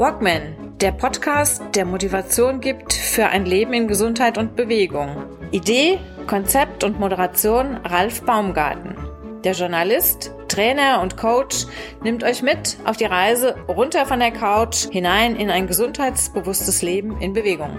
Walkman, 0.00 0.78
der 0.80 0.92
Podcast, 0.92 1.62
der 1.74 1.84
Motivation 1.84 2.62
gibt 2.62 2.94
für 2.94 3.26
ein 3.26 3.44
Leben 3.44 3.74
in 3.74 3.86
Gesundheit 3.86 4.38
und 4.38 4.56
Bewegung. 4.56 5.14
Idee, 5.50 5.98
Konzept 6.26 6.84
und 6.84 6.98
Moderation 6.98 7.76
Ralf 7.84 8.22
Baumgarten. 8.22 8.96
Der 9.44 9.52
Journalist, 9.52 10.32
Trainer 10.48 11.02
und 11.02 11.18
Coach 11.18 11.66
nimmt 12.02 12.24
euch 12.24 12.40
mit 12.40 12.78
auf 12.86 12.96
die 12.96 13.04
Reise 13.04 13.56
runter 13.68 14.06
von 14.06 14.20
der 14.20 14.30
Couch 14.30 14.88
hinein 14.90 15.36
in 15.36 15.50
ein 15.50 15.66
gesundheitsbewusstes 15.66 16.80
Leben 16.80 17.20
in 17.20 17.34
Bewegung. 17.34 17.76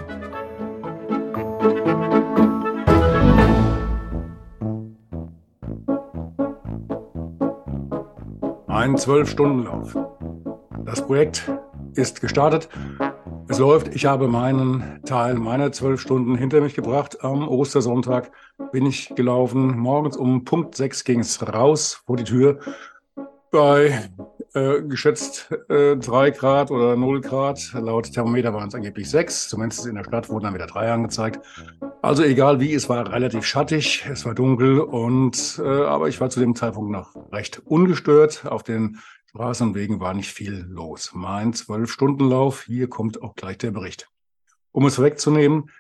Ein 8.68 8.96
Zwölf-Stunden-Lauf. 8.96 9.98
Das 10.86 11.02
Projekt 11.04 11.50
ist 11.96 12.22
gestartet. 12.22 12.70
Es 13.48 13.60
läuft. 13.60 13.94
Ich 13.96 14.06
habe 14.06 14.28
meinen 14.28 15.02
Teil 15.04 15.36
meiner 15.36 15.72
zwölf 15.72 16.00
Stunden 16.00 16.36
hinter 16.36 16.62
mich 16.62 16.74
gebracht. 16.74 17.24
Am 17.24 17.48
Ostersonntag 17.48 18.32
bin 18.72 18.86
ich 18.86 19.14
gelaufen. 19.16 19.78
Morgens 19.78 20.18
um 20.18 20.46
Punkt 20.46 20.76
sechs 20.76 21.04
ging 21.04 21.20
es 21.20 21.46
raus 21.54 22.02
vor 22.06 22.18
die 22.18 22.24
Tür. 22.24 22.60
Bei 23.52 24.10
äh, 24.54 24.82
geschätzt 24.82 25.50
äh, 25.68 25.98
drei 25.98 26.32
Grad 26.32 26.72
oder 26.72 26.96
null 26.96 27.20
Grad. 27.20 27.74
Laut 27.74 28.12
Thermometer 28.14 28.54
waren 28.54 28.70
es 28.70 28.76
angeblich 28.76 29.10
sechs. 29.10 29.50
Zumindest 29.50 29.86
in 29.86 29.96
der 29.96 30.06
Stadt 30.06 30.30
wurden 30.30 30.46
dann 30.46 30.54
wieder 30.54 30.68
drei 30.68 30.90
angezeigt. 30.92 31.40
Also 32.02 32.24
egal 32.24 32.60
wie, 32.60 32.74
es 32.74 32.88
war 32.88 33.12
relativ 33.12 33.46
schattig, 33.46 34.06
es 34.12 34.26
war 34.26 34.34
dunkel 34.34 34.80
und 34.80 35.62
äh, 35.64 35.68
aber 35.68 36.08
ich 36.08 36.20
war 36.20 36.30
zu 36.30 36.40
dem 36.40 36.56
Zeitpunkt 36.56 36.92
noch 36.92 37.16
recht 37.32 37.62
ungestört. 37.66 38.46
Auf 38.46 38.64
den 38.64 39.00
Straßen 39.34 39.70
und 39.70 39.76
Wegen 39.76 40.02
war 40.02 40.14
nicht 40.14 40.34
viel 40.34 40.66
los. 40.68 41.12
Mein 41.14 41.54
Zwölf-Stunden-Lauf, 41.54 42.64
hier 42.64 42.90
kommt 42.90 43.22
auch 43.22 43.34
gleich 43.34 43.58
der 43.58 43.72
Bericht. 43.72 44.10
Um 44.74 44.86
es 44.86 45.02
wegzunehmen, 45.02 45.72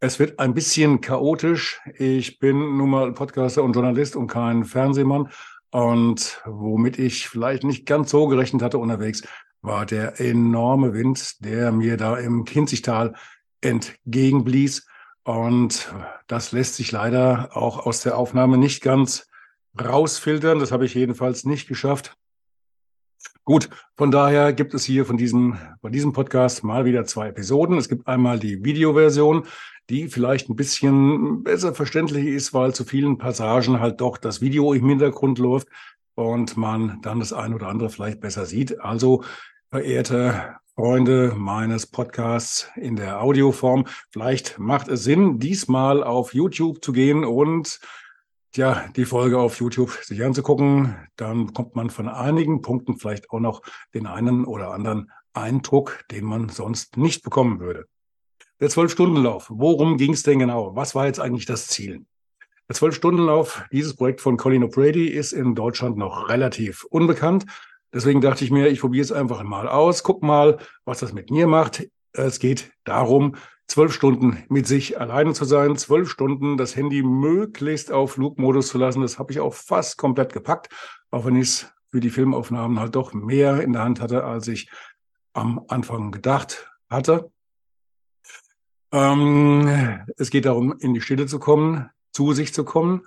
es 0.00 0.18
wird 0.18 0.38
ein 0.38 0.54
bisschen 0.54 1.02
chaotisch. 1.02 1.78
Ich 1.98 2.38
bin 2.38 2.78
nun 2.78 2.88
mal 2.88 3.12
Podcaster 3.12 3.62
und 3.62 3.74
Journalist 3.74 4.16
und 4.16 4.28
kein 4.28 4.64
Fernsehmann. 4.64 5.28
Und 5.70 6.40
womit 6.46 6.98
ich 6.98 7.28
vielleicht 7.28 7.64
nicht 7.64 7.84
ganz 7.84 8.10
so 8.10 8.28
gerechnet 8.28 8.62
hatte 8.62 8.78
unterwegs, 8.78 9.22
war 9.60 9.84
der 9.84 10.18
enorme 10.18 10.94
Wind, 10.94 11.44
der 11.44 11.72
mir 11.72 11.98
da 11.98 12.16
im 12.16 12.46
Kinzigtal 12.46 13.12
entgegenblies. 13.60 14.86
Und 15.22 15.92
das 16.28 16.50
lässt 16.52 16.76
sich 16.76 16.92
leider 16.92 17.50
auch 17.54 17.84
aus 17.84 18.00
der 18.00 18.16
Aufnahme 18.16 18.56
nicht 18.56 18.82
ganz 18.82 19.28
rausfiltern. 19.78 20.60
Das 20.60 20.72
habe 20.72 20.86
ich 20.86 20.94
jedenfalls 20.94 21.44
nicht 21.44 21.68
geschafft. 21.68 22.16
Gut, 23.48 23.70
von 23.96 24.10
daher 24.10 24.52
gibt 24.52 24.74
es 24.74 24.84
hier 24.84 25.06
von 25.06 25.16
diesem, 25.16 25.56
von 25.80 25.92
diesem 25.92 26.12
Podcast 26.12 26.64
mal 26.64 26.84
wieder 26.84 27.04
zwei 27.04 27.28
Episoden. 27.28 27.78
Es 27.78 27.88
gibt 27.88 28.08
einmal 28.08 28.40
die 28.40 28.64
Videoversion, 28.64 29.46
die 29.88 30.08
vielleicht 30.08 30.50
ein 30.50 30.56
bisschen 30.56 31.44
besser 31.44 31.72
verständlich 31.72 32.26
ist, 32.26 32.54
weil 32.54 32.74
zu 32.74 32.84
vielen 32.84 33.18
Passagen 33.18 33.78
halt 33.78 34.00
doch 34.00 34.18
das 34.18 34.40
Video 34.40 34.72
im 34.72 34.88
Hintergrund 34.88 35.38
läuft 35.38 35.68
und 36.16 36.56
man 36.56 36.98
dann 37.02 37.20
das 37.20 37.32
eine 37.32 37.54
oder 37.54 37.68
andere 37.68 37.88
vielleicht 37.88 38.18
besser 38.18 38.46
sieht. 38.46 38.80
Also, 38.80 39.22
verehrte 39.70 40.56
Freunde 40.74 41.32
meines 41.36 41.86
Podcasts 41.86 42.68
in 42.74 42.96
der 42.96 43.22
Audioform, 43.22 43.86
vielleicht 44.10 44.58
macht 44.58 44.88
es 44.88 45.04
Sinn, 45.04 45.38
diesmal 45.38 46.02
auf 46.02 46.34
YouTube 46.34 46.84
zu 46.84 46.90
gehen 46.92 47.24
und 47.24 47.78
ja, 48.56 48.88
die 48.96 49.04
Folge 49.04 49.38
auf 49.38 49.60
YouTube 49.60 49.90
sich 50.02 50.24
anzugucken, 50.24 50.96
dann 51.16 51.46
bekommt 51.46 51.76
man 51.76 51.90
von 51.90 52.08
einigen 52.08 52.62
Punkten 52.62 52.98
vielleicht 52.98 53.30
auch 53.30 53.40
noch 53.40 53.62
den 53.94 54.06
einen 54.06 54.44
oder 54.44 54.72
anderen 54.72 55.10
Eindruck, 55.32 56.04
den 56.10 56.24
man 56.24 56.48
sonst 56.48 56.96
nicht 56.96 57.22
bekommen 57.22 57.60
würde. 57.60 57.86
Der 58.60 58.70
Zwölf-Stunden-Lauf, 58.70 59.46
worum 59.50 59.98
ging 59.98 60.14
es 60.14 60.22
denn 60.22 60.38
genau? 60.38 60.74
Was 60.74 60.94
war 60.94 61.06
jetzt 61.06 61.20
eigentlich 61.20 61.46
das 61.46 61.68
Ziel? 61.68 62.06
Der 62.68 62.74
Zwölf-Stunden-Lauf, 62.74 63.64
dieses 63.70 63.94
Projekt 63.94 64.20
von 64.20 64.36
Colin 64.36 64.64
O'Brady, 64.64 65.08
ist 65.08 65.32
in 65.32 65.54
Deutschland 65.54 65.96
noch 65.96 66.28
relativ 66.28 66.84
unbekannt. 66.84 67.46
Deswegen 67.92 68.20
dachte 68.20 68.44
ich 68.44 68.50
mir, 68.50 68.68
ich 68.68 68.80
probiere 68.80 69.04
es 69.04 69.12
einfach 69.12 69.42
mal 69.42 69.68
aus, 69.68 70.02
guck 70.02 70.22
mal, 70.22 70.58
was 70.84 71.00
das 71.00 71.12
mit 71.12 71.30
mir 71.30 71.46
macht. 71.46 71.86
Es 72.16 72.38
geht 72.38 72.72
darum, 72.84 73.36
zwölf 73.66 73.92
Stunden 73.92 74.44
mit 74.48 74.66
sich 74.66 74.98
alleine 74.98 75.34
zu 75.34 75.44
sein, 75.44 75.76
zwölf 75.76 76.10
Stunden 76.10 76.56
das 76.56 76.76
Handy 76.76 77.02
möglichst 77.02 77.92
auf 77.92 78.12
Flugmodus 78.12 78.68
zu 78.68 78.78
lassen. 78.78 79.02
Das 79.02 79.18
habe 79.18 79.32
ich 79.32 79.40
auch 79.40 79.54
fast 79.54 79.98
komplett 79.98 80.32
gepackt, 80.32 80.68
auch 81.10 81.26
wenn 81.26 81.36
ich 81.36 81.48
es 81.48 81.72
für 81.90 82.00
die 82.00 82.10
Filmaufnahmen 82.10 82.80
halt 82.80 82.94
doch 82.94 83.12
mehr 83.12 83.60
in 83.60 83.72
der 83.72 83.82
Hand 83.82 84.00
hatte, 84.00 84.24
als 84.24 84.48
ich 84.48 84.70
am 85.32 85.64
Anfang 85.68 86.10
gedacht 86.10 86.70
hatte. 86.88 87.30
Ähm, 88.92 90.04
es 90.16 90.30
geht 90.30 90.46
darum, 90.46 90.76
in 90.78 90.94
die 90.94 91.00
Stille 91.00 91.26
zu 91.26 91.38
kommen, 91.38 91.90
zu 92.12 92.32
sich 92.32 92.54
zu 92.54 92.64
kommen, 92.64 93.06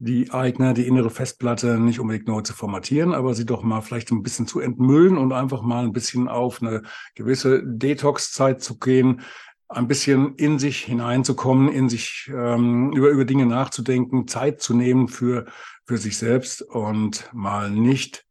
die 0.00 0.30
eigene, 0.30 0.74
die 0.74 0.86
innere 0.86 1.10
Festplatte 1.10 1.78
nicht 1.78 1.98
unbedingt 1.98 2.28
nur 2.28 2.44
zu 2.44 2.54
formatieren, 2.54 3.14
aber 3.14 3.34
sie 3.34 3.46
doch 3.46 3.62
mal 3.62 3.80
vielleicht 3.80 4.12
ein 4.12 4.22
bisschen 4.22 4.46
zu 4.46 4.60
entmüllen 4.60 5.18
und 5.18 5.32
einfach 5.32 5.62
mal 5.62 5.84
ein 5.84 5.92
bisschen 5.92 6.28
auf 6.28 6.62
eine 6.62 6.82
gewisse 7.14 7.62
Detox-Zeit 7.64 8.62
zu 8.62 8.78
gehen, 8.78 9.22
ein 9.68 9.88
bisschen 9.88 10.34
in 10.36 10.58
sich 10.58 10.84
hineinzukommen, 10.84 11.68
in 11.68 11.88
sich 11.88 12.30
ähm, 12.32 12.92
über, 12.92 13.08
über 13.08 13.24
Dinge 13.24 13.46
nachzudenken, 13.46 14.28
Zeit 14.28 14.62
zu 14.62 14.74
nehmen 14.74 15.08
für, 15.08 15.46
für 15.84 15.98
sich 15.98 16.16
selbst 16.16 16.62
und 16.62 17.28
mal 17.34 17.70
nicht 17.70 18.24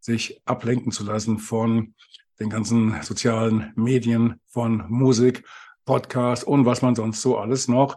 sich 0.00 0.42
ablenken 0.44 0.90
zu 0.90 1.04
lassen 1.04 1.38
von 1.38 1.94
den 2.40 2.50
ganzen 2.50 3.00
sozialen 3.02 3.72
Medien, 3.76 4.40
von 4.48 4.84
Musik, 4.88 5.44
Podcast 5.84 6.44
und 6.44 6.66
was 6.66 6.82
man 6.82 6.94
sonst 6.94 7.22
so 7.22 7.38
alles 7.38 7.68
noch 7.68 7.96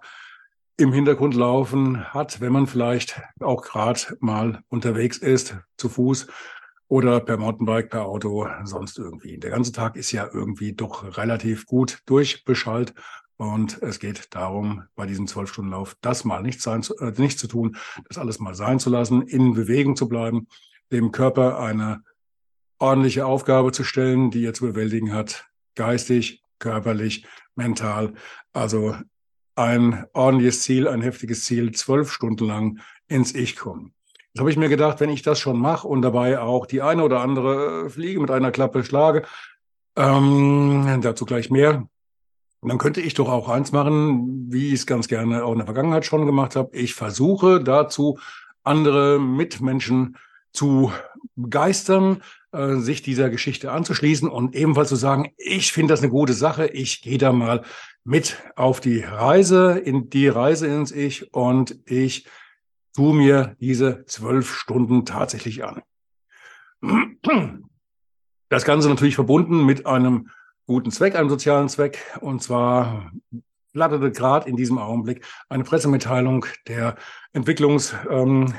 im 0.77 0.91
Hintergrund 0.91 1.35
laufen 1.35 2.13
hat, 2.13 2.41
wenn 2.41 2.51
man 2.51 2.67
vielleicht 2.67 3.21
auch 3.39 3.61
gerade 3.61 4.17
mal 4.19 4.61
unterwegs 4.67 5.17
ist, 5.17 5.57
zu 5.77 5.89
Fuß 5.89 6.27
oder 6.87 7.19
per 7.19 7.37
Mountainbike, 7.37 7.89
per 7.89 8.05
Auto, 8.05 8.47
sonst 8.63 8.97
irgendwie. 8.97 9.37
Der 9.37 9.51
ganze 9.51 9.71
Tag 9.71 9.95
ist 9.95 10.11
ja 10.11 10.29
irgendwie 10.31 10.73
doch 10.73 11.17
relativ 11.17 11.65
gut 11.65 11.99
durchbeschallt 12.05 12.93
und 13.37 13.81
es 13.81 13.99
geht 13.99 14.33
darum, 14.33 14.83
bei 14.95 15.05
diesem 15.05 15.27
Zwölf-Stunden-Lauf 15.27 15.95
das 16.01 16.23
mal 16.23 16.41
nicht, 16.41 16.61
sein, 16.61 16.85
äh, 16.99 17.11
nicht 17.17 17.39
zu 17.39 17.47
tun, 17.47 17.77
das 18.07 18.17
alles 18.17 18.39
mal 18.39 18.55
sein 18.55 18.79
zu 18.79 18.89
lassen, 18.89 19.21
in 19.23 19.53
Bewegung 19.53 19.95
zu 19.95 20.07
bleiben, 20.07 20.47
dem 20.91 21.11
Körper 21.11 21.59
eine 21.59 22.03
ordentliche 22.79 23.25
Aufgabe 23.25 23.71
zu 23.71 23.83
stellen, 23.83 24.31
die 24.31 24.45
er 24.45 24.53
zu 24.53 24.65
bewältigen 24.65 25.13
hat, 25.13 25.47
geistig, 25.75 26.43
körperlich, 26.59 27.25
mental. 27.55 28.13
Also 28.53 28.95
ein 29.55 30.05
ordentliches 30.13 30.61
Ziel, 30.61 30.87
ein 30.87 31.01
heftiges 31.01 31.43
Ziel, 31.43 31.71
zwölf 31.71 32.11
Stunden 32.11 32.45
lang 32.45 32.79
ins 33.07 33.33
Ich 33.33 33.55
kommen. 33.55 33.93
Jetzt 34.33 34.41
habe 34.41 34.51
ich 34.51 34.57
mir 34.57 34.69
gedacht, 34.69 34.99
wenn 34.99 35.09
ich 35.09 35.21
das 35.21 35.39
schon 35.39 35.57
mache 35.57 35.87
und 35.87 36.01
dabei 36.01 36.39
auch 36.39 36.65
die 36.65 36.81
eine 36.81 37.03
oder 37.03 37.21
andere 37.21 37.89
Fliege 37.89 38.19
mit 38.19 38.31
einer 38.31 38.51
Klappe 38.51 38.83
schlage, 38.83 39.23
ähm, 39.95 40.99
dazu 41.01 41.25
gleich 41.25 41.49
mehr, 41.49 41.87
dann 42.61 42.77
könnte 42.77 42.99
ich 42.99 43.13
doch 43.13 43.29
auch 43.29 43.47
eins 43.47 43.71
machen, 43.71 44.51
wie 44.51 44.67
ich 44.67 44.73
es 44.73 44.85
ganz 44.87 45.07
gerne 45.07 45.45
auch 45.45 45.51
in 45.53 45.59
der 45.59 45.67
Vergangenheit 45.67 46.05
schon 46.05 46.25
gemacht 46.25 46.55
habe. 46.55 46.75
Ich 46.75 46.93
versuche 46.93 47.63
dazu, 47.63 48.19
andere 48.63 49.19
Mitmenschen 49.19 50.17
zu 50.51 50.91
begeistern, 51.35 52.23
äh, 52.51 52.75
sich 52.75 53.01
dieser 53.01 53.29
Geschichte 53.29 53.71
anzuschließen 53.71 54.29
und 54.29 54.55
ebenfalls 54.55 54.89
zu 54.89 54.95
sagen, 54.95 55.31
ich 55.37 55.71
finde 55.71 55.93
das 55.93 56.01
eine 56.01 56.11
gute 56.11 56.33
Sache, 56.33 56.67
ich 56.67 57.01
gehe 57.01 57.17
da 57.17 57.31
mal 57.31 57.63
mit 58.05 58.41
auf 58.55 58.79
die 58.79 58.99
Reise, 58.99 59.77
in 59.79 60.09
die 60.09 60.27
Reise 60.27 60.67
ins 60.67 60.91
Ich 60.91 61.33
und 61.33 61.77
ich 61.85 62.27
tu 62.95 63.11
mir 63.11 63.55
diese 63.59 64.05
zwölf 64.05 64.55
Stunden 64.55 65.05
tatsächlich 65.05 65.65
an. 65.65 65.81
Das 68.49 68.63
Ganze 68.63 68.87
natürlich 68.87 69.15
verbunden 69.15 69.65
mit 69.65 69.85
einem 69.85 70.29
guten 70.67 70.91
Zweck, 70.91 71.15
einem 71.15 71.29
sozialen 71.29 71.67
Zweck. 71.67 71.99
Und 72.21 72.41
zwar 72.43 73.11
flatterte 73.71 74.11
gerade 74.11 74.47
in 74.47 74.55
diesem 74.55 74.77
Augenblick 74.77 75.25
eine 75.49 75.63
Pressemitteilung 75.63 76.45
der 76.67 76.95
Entwicklungs, 77.33 77.95
ähm, 78.09 78.53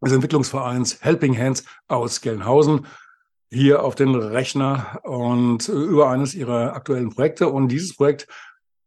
des 0.00 0.12
Entwicklungsvereins 0.12 1.02
Helping 1.02 1.36
Hands 1.36 1.62
aus 1.86 2.20
Gelnhausen 2.20 2.86
hier 3.50 3.82
auf 3.82 3.94
den 3.94 4.14
Rechner 4.14 5.00
und 5.04 5.68
über 5.68 6.10
eines 6.10 6.34
ihrer 6.34 6.74
aktuellen 6.74 7.10
Projekte. 7.10 7.48
Und 7.48 7.68
dieses 7.68 7.96
Projekt 7.96 8.28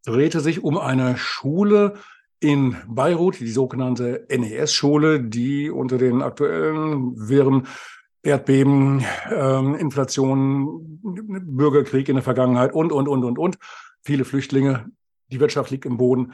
drehte 0.06 0.40
sich 0.40 0.63
um 0.63 0.78
eine 0.78 1.18
Schule 1.18 1.96
in 2.40 2.75
Beirut, 2.88 3.40
die 3.40 3.52
sogenannte 3.52 4.25
NES-Schule, 4.30 5.22
die 5.22 5.69
unter 5.69 5.98
den 5.98 6.22
aktuellen 6.22 7.30
Wirren 7.30 7.68
Erdbeben, 8.24 9.04
ähm, 9.31 9.75
Inflation, 9.75 11.00
Bürgerkrieg 11.02 12.08
in 12.08 12.16
der 12.16 12.24
Vergangenheit 12.24 12.74
und, 12.74 12.92
und, 12.92 13.08
und, 13.08 13.24
und, 13.24 13.40
und, 13.40 13.58
viele 14.02 14.25
Flüchtlinge, 14.25 14.92
die 15.31 15.40
Wirtschaft 15.40 15.72
liegt 15.72 15.86
im 15.86 15.98
Boden, 15.98 16.34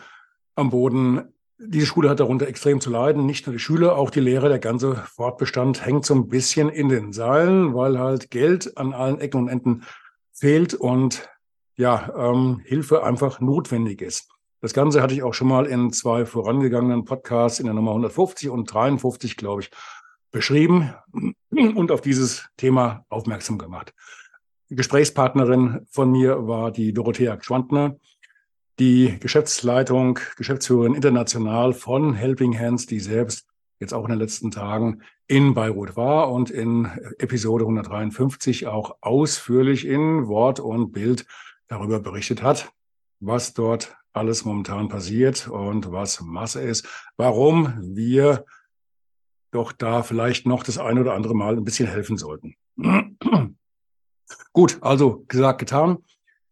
am 0.55 0.69
Boden. 0.69 1.33
Diese 1.59 1.87
Schule 1.87 2.09
hat 2.09 2.19
darunter 2.19 2.47
extrem 2.47 2.79
zu 2.79 2.91
leiden. 2.91 3.25
Nicht 3.25 3.47
nur 3.47 3.53
die 3.53 3.59
Schüler, 3.59 3.97
auch 3.97 4.11
die 4.11 4.19
Lehrer, 4.19 4.47
der 4.47 4.59
ganze 4.59 4.95
Fortbestand 4.95 5.85
hängt 5.85 6.05
so 6.05 6.13
ein 6.13 6.27
bisschen 6.27 6.69
in 6.69 6.89
den 6.89 7.13
Seilen, 7.13 7.73
weil 7.73 7.97
halt 7.97 8.29
Geld 8.29 8.77
an 8.77 8.93
allen 8.93 9.19
Ecken 9.19 9.41
und 9.41 9.47
Enden 9.47 9.83
fehlt 10.33 10.75
und 10.75 11.27
ja, 11.75 12.13
ähm, 12.15 12.61
Hilfe 12.63 13.03
einfach 13.03 13.39
notwendig 13.39 14.01
ist. 14.01 14.29
Das 14.61 14.73
Ganze 14.73 15.01
hatte 15.01 15.13
ich 15.13 15.23
auch 15.23 15.33
schon 15.33 15.47
mal 15.47 15.65
in 15.65 15.91
zwei 15.93 16.25
vorangegangenen 16.25 17.05
Podcasts 17.05 17.59
in 17.59 17.65
der 17.65 17.75
Nummer 17.75 17.91
150 17.91 18.49
und 18.49 18.71
53, 18.71 19.37
glaube 19.37 19.61
ich, 19.61 19.71
beschrieben 20.31 20.93
und 21.51 21.91
auf 21.91 22.01
dieses 22.01 22.49
Thema 22.57 23.05
aufmerksam 23.09 23.57
gemacht. 23.57 23.93
Gesprächspartnerin 24.69 25.87
von 25.91 26.11
mir 26.11 26.47
war 26.47 26.71
die 26.71 26.93
Dorothea 26.93 27.37
Schwantner, 27.41 27.95
die 28.79 29.17
Geschäftsleitung, 29.19 30.19
Geschäftsführerin 30.37 30.93
international 30.93 31.73
von 31.73 32.13
Helping 32.13 32.57
Hands, 32.57 32.85
die 32.85 32.99
selbst 32.99 33.47
jetzt 33.79 33.93
auch 33.93 34.03
in 34.03 34.11
den 34.11 34.19
letzten 34.19 34.51
Tagen 34.51 35.01
in 35.27 35.53
Beirut 35.53 35.95
war 35.95 36.31
und 36.31 36.49
in 36.49 36.85
Episode 37.19 37.65
153 37.65 38.67
auch 38.67 38.97
ausführlich 39.01 39.85
in 39.85 40.27
Wort 40.27 40.59
und 40.59 40.91
Bild 40.91 41.25
darüber 41.67 41.99
berichtet 41.99 42.41
hat, 42.41 42.71
was 43.19 43.53
dort 43.53 43.97
alles 44.13 44.45
momentan 44.45 44.89
passiert 44.89 45.47
und 45.47 45.91
was 45.91 46.21
Masse 46.21 46.61
ist, 46.61 46.87
warum 47.17 47.73
wir 47.95 48.45
doch 49.51 49.71
da 49.71 50.03
vielleicht 50.03 50.45
noch 50.45 50.63
das 50.63 50.77
ein 50.77 50.99
oder 50.99 51.13
andere 51.13 51.35
Mal 51.35 51.57
ein 51.57 51.63
bisschen 51.63 51.87
helfen 51.87 52.17
sollten. 52.17 52.55
Gut, 54.53 54.77
also 54.81 55.23
gesagt, 55.27 55.59
getan. 55.59 55.99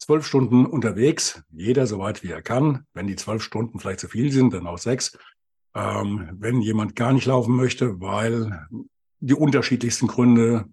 Zwölf 0.05 0.27
Stunden 0.27 0.67
unterwegs, 0.67 1.41
jeder 1.49 1.87
so 1.87 1.97
weit 1.97 2.21
wie 2.21 2.29
er 2.29 2.43
kann. 2.43 2.85
Wenn 2.93 3.07
die 3.07 3.15
zwölf 3.15 3.41
Stunden 3.41 3.79
vielleicht 3.79 4.01
zu 4.01 4.07
viel 4.07 4.31
sind, 4.31 4.53
dann 4.53 4.67
auch 4.67 4.77
sechs. 4.77 5.17
Ähm, 5.73 6.29
wenn 6.33 6.61
jemand 6.61 6.95
gar 6.95 7.11
nicht 7.11 7.25
laufen 7.25 7.55
möchte, 7.55 7.99
weil 7.99 8.67
die 9.19 9.33
unterschiedlichsten 9.33 10.05
Gründe, 10.05 10.65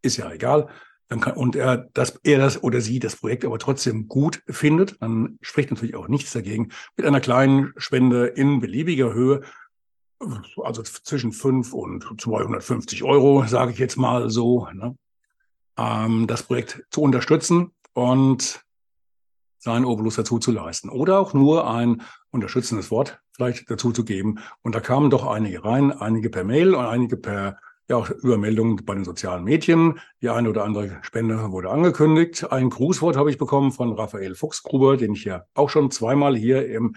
ist 0.00 0.16
ja 0.16 0.32
egal, 0.32 0.68
dann 1.08 1.20
kann, 1.20 1.34
und 1.34 1.56
er, 1.56 1.90
dass 1.92 2.18
er 2.22 2.38
das 2.38 2.62
oder 2.62 2.80
sie 2.80 3.00
das 3.00 3.16
Projekt 3.16 3.44
aber 3.44 3.58
trotzdem 3.58 4.08
gut 4.08 4.42
findet, 4.48 4.96
dann 5.02 5.38
spricht 5.42 5.70
natürlich 5.70 5.94
auch 5.94 6.08
nichts 6.08 6.32
dagegen, 6.32 6.70
mit 6.96 7.04
einer 7.04 7.20
kleinen 7.20 7.74
Spende 7.76 8.28
in 8.28 8.60
beliebiger 8.60 9.12
Höhe, 9.12 9.42
also 10.56 10.82
zwischen 10.82 11.32
5 11.32 11.74
und 11.74 12.18
250 12.18 13.02
Euro, 13.02 13.44
sage 13.46 13.72
ich 13.72 13.78
jetzt 13.78 13.98
mal 13.98 14.30
so, 14.30 14.68
ne, 14.72 14.96
ähm, 15.76 16.26
das 16.26 16.44
Projekt 16.44 16.82
zu 16.90 17.02
unterstützen 17.02 17.72
und 17.92 18.64
seinen 19.60 19.84
Obolus 19.84 20.16
dazu 20.16 20.38
zu 20.38 20.50
leisten. 20.50 20.88
Oder 20.88 21.20
auch 21.20 21.32
nur 21.32 21.70
ein 21.70 22.02
unterstützendes 22.30 22.90
Wort 22.90 23.20
vielleicht 23.32 23.70
dazu 23.70 23.92
zu 23.92 24.04
geben. 24.04 24.40
Und 24.62 24.74
da 24.74 24.80
kamen 24.80 25.10
doch 25.10 25.26
einige 25.26 25.64
rein, 25.64 25.92
einige 25.92 26.30
per 26.30 26.44
Mail 26.44 26.74
und 26.74 26.84
einige 26.84 27.16
per 27.16 27.58
ja 27.90 27.96
auch 27.96 28.08
Übermeldungen 28.08 28.76
bei 28.86 28.94
den 28.94 29.04
sozialen 29.04 29.44
Medien. 29.44 29.98
Die 30.22 30.30
eine 30.30 30.48
oder 30.48 30.64
andere 30.64 30.98
Spende 31.02 31.50
wurde 31.50 31.70
angekündigt. 31.70 32.50
Ein 32.50 32.70
Grußwort 32.70 33.16
habe 33.16 33.30
ich 33.30 33.38
bekommen 33.38 33.72
von 33.72 33.92
Raphael 33.92 34.34
Fuchsgruber, 34.34 34.96
den 34.96 35.12
ich 35.12 35.24
ja 35.24 35.44
auch 35.54 35.68
schon 35.68 35.90
zweimal 35.90 36.36
hier 36.36 36.66
im 36.68 36.94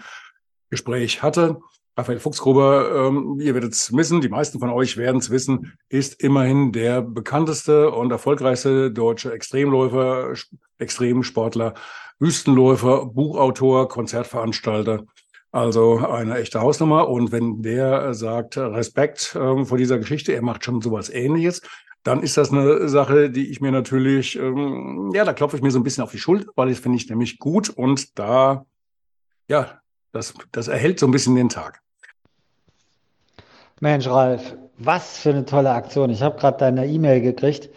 Gespräch 0.70 1.22
hatte. 1.22 1.60
Raphael 1.96 2.18
Fuchsgruber, 2.18 3.08
ähm, 3.08 3.38
ihr 3.40 3.54
werdet 3.54 3.72
es 3.72 3.92
wissen, 3.92 4.20
die 4.20 4.28
meisten 4.28 4.58
von 4.58 4.70
euch 4.70 4.96
werden 4.96 5.18
es 5.18 5.30
wissen, 5.30 5.76
ist 5.88 6.20
immerhin 6.20 6.72
der 6.72 7.02
bekannteste 7.02 7.90
und 7.92 8.10
erfolgreichste 8.10 8.90
deutsche 8.90 9.32
Extremläufer, 9.32 10.32
Extremsportler, 10.78 11.74
Wüstenläufer, 12.18 13.06
Buchautor, 13.06 13.88
Konzertveranstalter. 13.88 15.04
Also 15.52 15.98
eine 15.98 16.38
echte 16.38 16.60
Hausnummer. 16.60 17.08
Und 17.08 17.30
wenn 17.30 17.62
der 17.62 18.12
sagt, 18.14 18.56
Respekt 18.56 19.36
ähm, 19.40 19.66
vor 19.66 19.78
dieser 19.78 19.98
Geschichte, 19.98 20.32
er 20.32 20.42
macht 20.42 20.64
schon 20.64 20.82
sowas 20.82 21.10
ähnliches, 21.10 21.62
dann 22.02 22.22
ist 22.22 22.36
das 22.36 22.52
eine 22.52 22.88
Sache, 22.88 23.30
die 23.30 23.50
ich 23.50 23.60
mir 23.60 23.72
natürlich, 23.72 24.36
ähm, 24.38 25.10
ja, 25.14 25.24
da 25.24 25.32
klopfe 25.32 25.56
ich 25.56 25.62
mir 25.62 25.70
so 25.70 25.78
ein 25.78 25.84
bisschen 25.84 26.04
auf 26.04 26.10
die 26.10 26.18
Schuld, 26.18 26.46
weil 26.54 26.68
das 26.68 26.78
finde 26.78 26.98
ich 26.98 27.08
nämlich 27.08 27.38
gut 27.38 27.70
und 27.70 28.18
da, 28.18 28.66
ja, 29.48 29.80
das, 30.12 30.34
das 30.52 30.68
erhält 30.68 31.00
so 31.00 31.06
ein 31.06 31.12
bisschen 31.12 31.34
den 31.34 31.48
Tag. 31.48 31.80
Mensch, 33.80 34.06
Ralf, 34.06 34.56
was 34.76 35.18
für 35.18 35.30
eine 35.30 35.44
tolle 35.44 35.70
Aktion. 35.70 36.10
Ich 36.10 36.22
habe 36.22 36.38
gerade 36.38 36.58
deine 36.58 36.86
E-Mail 36.86 37.20
gekriegt. 37.20 37.70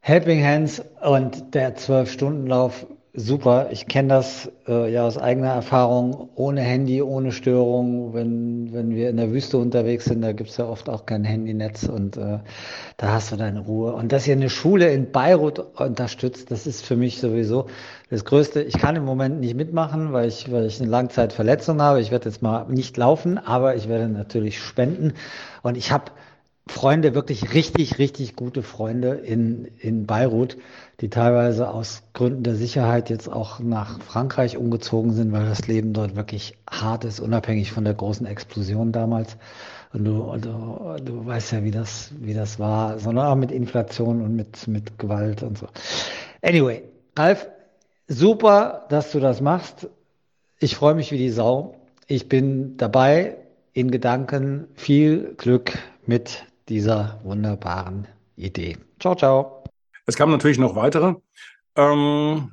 Helping 0.00 0.44
Hands 0.44 0.82
und 1.02 1.54
der 1.54 1.74
Zwölf-Stunden-Lauf 1.74 2.86
super. 3.14 3.68
Ich 3.70 3.86
kenne 3.86 4.08
das 4.08 4.50
äh, 4.66 4.90
ja 4.90 5.06
aus 5.06 5.18
eigener 5.18 5.50
Erfahrung, 5.50 6.30
ohne 6.34 6.62
Handy, 6.62 7.02
ohne 7.02 7.32
Störung. 7.32 8.14
Wenn, 8.14 8.72
wenn 8.72 8.94
wir 8.94 9.10
in 9.10 9.18
der 9.18 9.32
Wüste 9.32 9.58
unterwegs 9.58 10.06
sind, 10.06 10.22
da 10.22 10.32
gibt's 10.32 10.56
ja 10.56 10.66
oft 10.66 10.88
auch 10.88 11.04
kein 11.04 11.24
Handynetz 11.24 11.84
und 11.84 12.16
äh, 12.16 12.38
da 12.96 13.12
hast 13.12 13.30
du 13.30 13.36
deine 13.36 13.60
Ruhe. 13.60 13.92
Und 13.92 14.12
dass 14.12 14.26
ihr 14.26 14.34
eine 14.34 14.50
Schule 14.50 14.90
in 14.90 15.12
Beirut 15.12 15.58
unterstützt, 15.58 16.50
das 16.50 16.66
ist 16.66 16.84
für 16.84 16.96
mich 16.96 17.20
sowieso 17.20 17.66
das 18.08 18.24
Größte. 18.24 18.62
Ich 18.62 18.78
kann 18.78 18.96
im 18.96 19.04
Moment 19.04 19.40
nicht 19.40 19.54
mitmachen, 19.54 20.12
weil 20.12 20.28
ich, 20.28 20.50
weil 20.50 20.66
ich 20.66 20.80
eine 20.80 20.90
Langzeitverletzung 20.90 21.80
habe. 21.82 22.00
Ich 22.00 22.10
werde 22.10 22.28
jetzt 22.30 22.42
mal 22.42 22.66
nicht 22.68 22.96
laufen, 22.96 23.38
aber 23.38 23.76
ich 23.76 23.88
werde 23.88 24.08
natürlich 24.08 24.58
spenden. 24.58 25.12
Und 25.62 25.76
ich 25.76 25.92
habe 25.92 26.12
Freunde, 26.68 27.14
wirklich 27.14 27.54
richtig, 27.54 27.98
richtig 27.98 28.36
gute 28.36 28.62
Freunde 28.62 29.14
in, 29.14 29.64
in 29.78 30.06
Beirut, 30.06 30.56
die 31.00 31.10
teilweise 31.10 31.68
aus 31.68 32.04
Gründen 32.12 32.44
der 32.44 32.54
Sicherheit 32.54 33.10
jetzt 33.10 33.28
auch 33.28 33.58
nach 33.58 34.00
Frankreich 34.00 34.56
umgezogen 34.56 35.12
sind, 35.12 35.32
weil 35.32 35.44
das 35.44 35.66
Leben 35.66 35.92
dort 35.92 36.14
wirklich 36.14 36.56
hart 36.70 37.04
ist, 37.04 37.18
unabhängig 37.18 37.72
von 37.72 37.84
der 37.84 37.94
großen 37.94 38.26
Explosion 38.26 38.92
damals. 38.92 39.36
Und 39.92 40.04
du, 40.04 40.36
du, 40.38 40.96
du 41.04 41.26
weißt 41.26 41.52
ja, 41.52 41.64
wie 41.64 41.72
das, 41.72 42.12
wie 42.20 42.32
das 42.32 42.60
war, 42.60 42.98
sondern 43.00 43.26
auch 43.26 43.36
mit 43.36 43.50
Inflation 43.50 44.22
und 44.22 44.36
mit, 44.36 44.68
mit 44.68 44.98
Gewalt 44.98 45.42
und 45.42 45.58
so. 45.58 45.66
Anyway, 46.42 46.84
Ralf, 47.18 47.48
super, 48.06 48.86
dass 48.88 49.10
du 49.10 49.18
das 49.18 49.40
machst. 49.40 49.88
Ich 50.60 50.76
freue 50.76 50.94
mich 50.94 51.10
wie 51.10 51.18
die 51.18 51.30
Sau. 51.30 51.74
Ich 52.06 52.28
bin 52.28 52.76
dabei 52.76 53.36
in 53.72 53.90
Gedanken. 53.90 54.68
Viel 54.74 55.34
Glück 55.36 55.76
mit 56.06 56.44
dieser 56.68 57.20
wunderbaren 57.24 58.08
Idee. 58.36 58.78
Ciao, 59.00 59.14
ciao. 59.14 59.64
Es 60.06 60.16
kamen 60.16 60.32
natürlich 60.32 60.58
noch 60.58 60.74
weitere 60.74 61.14
ähm, 61.76 62.52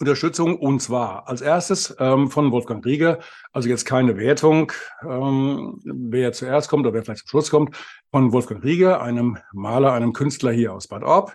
Unterstützung 0.00 0.58
und 0.58 0.80
zwar 0.80 1.28
als 1.28 1.40
erstes 1.40 1.94
ähm, 1.98 2.30
von 2.30 2.52
Wolfgang 2.52 2.84
Rieger, 2.84 3.18
also 3.52 3.68
jetzt 3.68 3.84
keine 3.84 4.16
Wertung, 4.16 4.72
ähm, 5.02 5.80
wer 5.84 6.32
zuerst 6.32 6.68
kommt 6.68 6.86
oder 6.86 6.94
wer 6.94 7.02
vielleicht 7.02 7.22
zum 7.22 7.28
Schluss 7.28 7.50
kommt, 7.50 7.76
von 8.10 8.32
Wolfgang 8.32 8.62
Rieger, 8.62 9.02
einem 9.02 9.38
Maler, 9.52 9.92
einem 9.92 10.12
Künstler 10.12 10.52
hier 10.52 10.72
aus 10.72 10.86
Bad 10.86 11.02
Orb, 11.02 11.34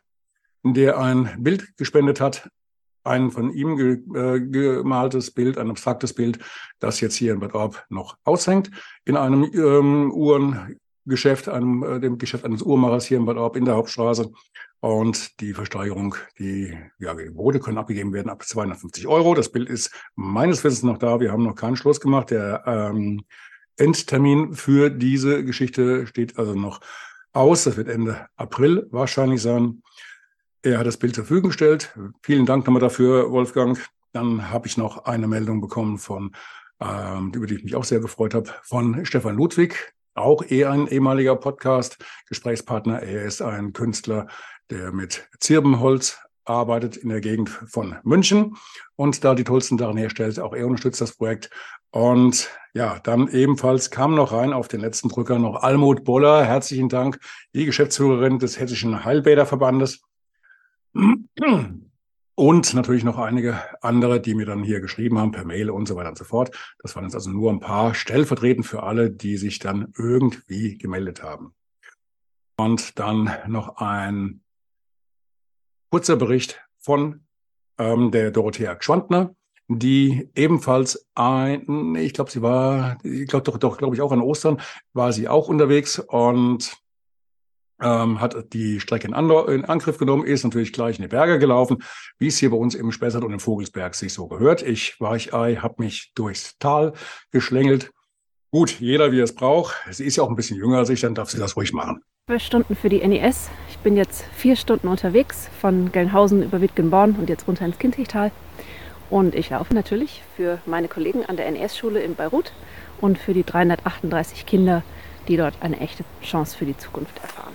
der 0.63 0.97
ein 0.97 1.29
Bild 1.39 1.75
gespendet 1.77 2.21
hat, 2.21 2.49
ein 3.03 3.31
von 3.31 3.51
ihm 3.51 3.75
ge, 3.75 4.01
äh, 4.15 4.39
gemaltes 4.39 5.31
Bild, 5.31 5.57
ein 5.57 5.69
abstraktes 5.69 6.13
Bild, 6.13 6.39
das 6.79 7.01
jetzt 7.01 7.15
hier 7.15 7.33
in 7.33 7.39
Bad 7.39 7.53
Orb 7.53 7.85
noch 7.89 8.17
aushängt, 8.23 8.71
in 9.03 9.17
einem 9.17 9.43
ähm, 9.43 10.11
Uhren 10.13 10.79
Geschäft, 11.05 11.49
einem, 11.49 11.83
äh, 11.83 11.99
dem 11.99 12.17
Geschäft 12.17 12.45
eines 12.45 12.61
Uhrmachers 12.61 13.05
hier 13.05 13.17
in 13.17 13.25
Bad 13.25 13.37
Orb 13.37 13.55
in 13.55 13.65
der 13.65 13.75
Hauptstraße. 13.75 14.31
Und 14.79 15.39
die 15.39 15.53
Versteigerung, 15.53 16.15
die 16.39 16.77
ja, 16.99 17.13
Gebote 17.13 17.59
können 17.59 17.77
abgegeben 17.77 18.11
werden 18.11 18.29
ab 18.29 18.43
250 18.43 19.07
Euro. 19.07 19.33
Das 19.33 19.49
Bild 19.49 19.69
ist 19.69 19.91
meines 20.15 20.63
Wissens 20.63 20.83
noch 20.83 20.97
da. 20.97 21.19
Wir 21.19 21.31
haben 21.31 21.43
noch 21.43 21.55
keinen 21.55 21.77
Schluss 21.77 22.01
gemacht. 22.01 22.31
Der 22.31 22.63
ähm, 22.65 23.23
Endtermin 23.77 24.53
für 24.53 24.89
diese 24.89 25.43
Geschichte 25.45 26.05
steht 26.05 26.37
also 26.37 26.53
noch 26.53 26.81
aus. 27.31 27.63
Das 27.63 27.77
wird 27.77 27.87
Ende 27.87 28.27
April 28.35 28.87
wahrscheinlich 28.91 29.41
sein. 29.41 29.83
Er 30.61 30.79
hat 30.79 30.85
das 30.85 30.97
Bild 30.97 31.15
zur 31.15 31.25
Verfügung 31.25 31.49
gestellt. 31.49 31.97
Vielen 32.21 32.45
Dank 32.45 32.65
nochmal 32.65 32.81
dafür, 32.81 33.31
Wolfgang. 33.31 33.79
Dann 34.11 34.51
habe 34.51 34.67
ich 34.67 34.77
noch 34.77 35.05
eine 35.05 35.27
Meldung 35.27 35.59
bekommen 35.59 35.97
von, 35.97 36.35
ähm, 36.79 37.31
über 37.33 37.47
die 37.47 37.55
ich 37.55 37.63
mich 37.63 37.75
auch 37.75 37.83
sehr 37.83 37.99
gefreut 37.99 38.33
habe, 38.33 38.49
von 38.63 39.05
Stefan 39.05 39.35
Ludwig 39.35 39.93
auch 40.15 40.43
eh 40.49 40.65
ein 40.65 40.87
ehemaliger 40.87 41.35
Podcast-Gesprächspartner. 41.35 43.01
Er 43.01 43.23
ist 43.23 43.41
ein 43.41 43.73
Künstler, 43.73 44.27
der 44.69 44.91
mit 44.91 45.27
Zirbenholz 45.39 46.19
arbeitet 46.45 46.97
in 46.97 47.09
der 47.09 47.21
Gegend 47.21 47.49
von 47.49 47.95
München 48.03 48.57
und 48.95 49.23
da 49.23 49.35
die 49.35 49.43
tollsten 49.43 49.77
Sachen 49.77 49.97
herstellt. 49.97 50.39
Auch 50.39 50.53
er 50.53 50.67
unterstützt 50.67 51.01
das 51.01 51.15
Projekt. 51.15 51.49
Und 51.91 52.49
ja, 52.73 52.99
dann 52.99 53.27
ebenfalls 53.27 53.91
kam 53.91 54.15
noch 54.15 54.31
rein 54.31 54.51
auf 54.51 54.67
den 54.67 54.81
letzten 54.81 55.09
Drücker 55.09 55.37
noch 55.39 55.61
Almut 55.61 56.03
Boller. 56.03 56.43
Herzlichen 56.43 56.89
Dank, 56.89 57.19
die 57.53 57.65
Geschäftsführerin 57.65 58.39
des 58.39 58.59
Hessischen 58.59 59.05
Heilbäderverbandes. 59.05 60.01
Und 62.35 62.73
natürlich 62.73 63.03
noch 63.03 63.19
einige 63.19 63.61
andere, 63.83 64.19
die 64.19 64.33
mir 64.33 64.47
dann 64.47 64.63
hier 64.63 64.81
geschrieben 64.81 65.19
haben 65.19 65.31
per 65.31 65.45
Mail 65.45 65.69
und 65.69 65.87
so 65.87 65.95
weiter 65.95 66.09
und 66.09 66.17
so 66.17 66.23
fort. 66.23 66.55
Das 66.79 66.95
waren 66.95 67.03
jetzt 67.03 67.13
also 67.13 67.29
nur 67.29 67.51
ein 67.51 67.59
paar 67.59 67.93
stellvertretend 67.93 68.65
für 68.65 68.83
alle, 68.83 69.11
die 69.11 69.37
sich 69.37 69.59
dann 69.59 69.93
irgendwie 69.97 70.77
gemeldet 70.77 71.21
haben. 71.21 71.53
Und 72.57 72.97
dann 72.97 73.29
noch 73.47 73.77
ein 73.77 74.41
kurzer 75.91 76.15
Bericht 76.15 76.59
von 76.79 77.25
ähm, 77.77 78.09
der 78.09 78.31
Dorothea 78.31 78.73
Gschwandner, 78.73 79.35
die 79.67 80.29
ebenfalls 80.35 81.07
ein, 81.13 81.95
ich 81.95 82.13
glaube, 82.13 82.31
sie 82.31 82.41
war, 82.41 82.97
ich 83.03 83.27
glaube 83.27 83.43
doch, 83.43 83.57
doch, 83.57 83.77
glaube 83.77 83.95
ich, 83.95 84.01
auch 84.01 84.11
an 84.11 84.21
Ostern 84.21 84.59
war 84.93 85.13
sie 85.13 85.27
auch 85.27 85.49
unterwegs 85.49 85.99
und 85.99 86.82
ähm, 87.83 88.21
hat 88.21 88.53
die 88.53 88.79
Strecke 88.79 89.07
in, 89.07 89.13
Andor, 89.13 89.49
in, 89.49 89.65
Angriff 89.65 89.97
genommen, 89.97 90.25
ist 90.25 90.43
natürlich 90.43 90.73
gleich 90.73 90.97
in 90.97 91.03
die 91.03 91.09
Berge 91.09 91.37
gelaufen, 91.37 91.83
wie 92.17 92.27
es 92.27 92.37
hier 92.37 92.49
bei 92.49 92.57
uns 92.57 92.75
im 92.75 92.91
Spessart 92.91 93.23
und 93.23 93.33
im 93.33 93.39
Vogelsberg 93.39 93.93
sich 93.95 94.13
so 94.13 94.27
gehört. 94.27 94.61
Ich 94.61 94.99
Weichei 94.99 95.57
habe 95.57 95.75
mich 95.77 96.11
durchs 96.15 96.57
Tal 96.57 96.93
geschlängelt. 97.31 97.91
Gut, 98.51 98.79
jeder 98.79 99.11
wie 99.11 99.19
es 99.19 99.33
braucht. 99.33 99.75
Sie 99.91 100.05
ist 100.05 100.15
ja 100.15 100.23
auch 100.23 100.29
ein 100.29 100.35
bisschen 100.35 100.57
jünger 100.57 100.77
als 100.77 100.89
ich, 100.89 101.01
dann 101.01 101.15
darf 101.15 101.29
sie 101.29 101.39
das 101.39 101.57
ruhig 101.57 101.73
machen. 101.73 102.01
Zwölf 102.27 102.43
Stunden 102.43 102.75
für 102.75 102.87
die 102.87 103.05
NES. 103.05 103.49
Ich 103.69 103.77
bin 103.79 103.97
jetzt 103.97 104.23
vier 104.35 104.55
Stunden 104.55 104.87
unterwegs 104.87 105.49
von 105.59 105.91
Gelnhausen 105.91 106.41
über 106.43 106.61
Wittgenborn 106.61 107.15
und 107.19 107.29
jetzt 107.29 107.47
runter 107.47 107.65
ins 107.65 107.79
Kinzigtal. 107.79 108.31
Und 109.09 109.35
ich 109.35 109.49
laufe 109.49 109.73
natürlich 109.73 110.23
für 110.35 110.59
meine 110.65 110.87
Kollegen 110.87 111.25
an 111.25 111.35
der 111.35 111.51
NES-Schule 111.51 112.01
in 112.01 112.15
Beirut 112.15 112.53
und 113.01 113.17
für 113.17 113.33
die 113.33 113.43
338 113.43 114.45
Kinder, 114.45 114.83
die 115.27 115.37
dort 115.37 115.55
eine 115.61 115.79
echte 115.79 116.05
Chance 116.21 116.57
für 116.57 116.65
die 116.65 116.77
Zukunft 116.77 117.21
erfahren. 117.21 117.53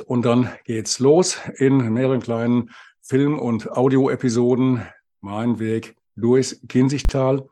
Und 0.00 0.24
dann 0.24 0.50
geht's 0.64 0.98
los 0.98 1.38
in 1.56 1.92
mehreren 1.92 2.20
kleinen 2.20 2.70
Film- 3.00 3.38
und 3.38 3.70
Audio-Episoden. 3.70 4.82
Mein 5.20 5.58
Weg 5.58 5.96
durchs 6.16 6.60
Kinzigtal. 6.68 7.46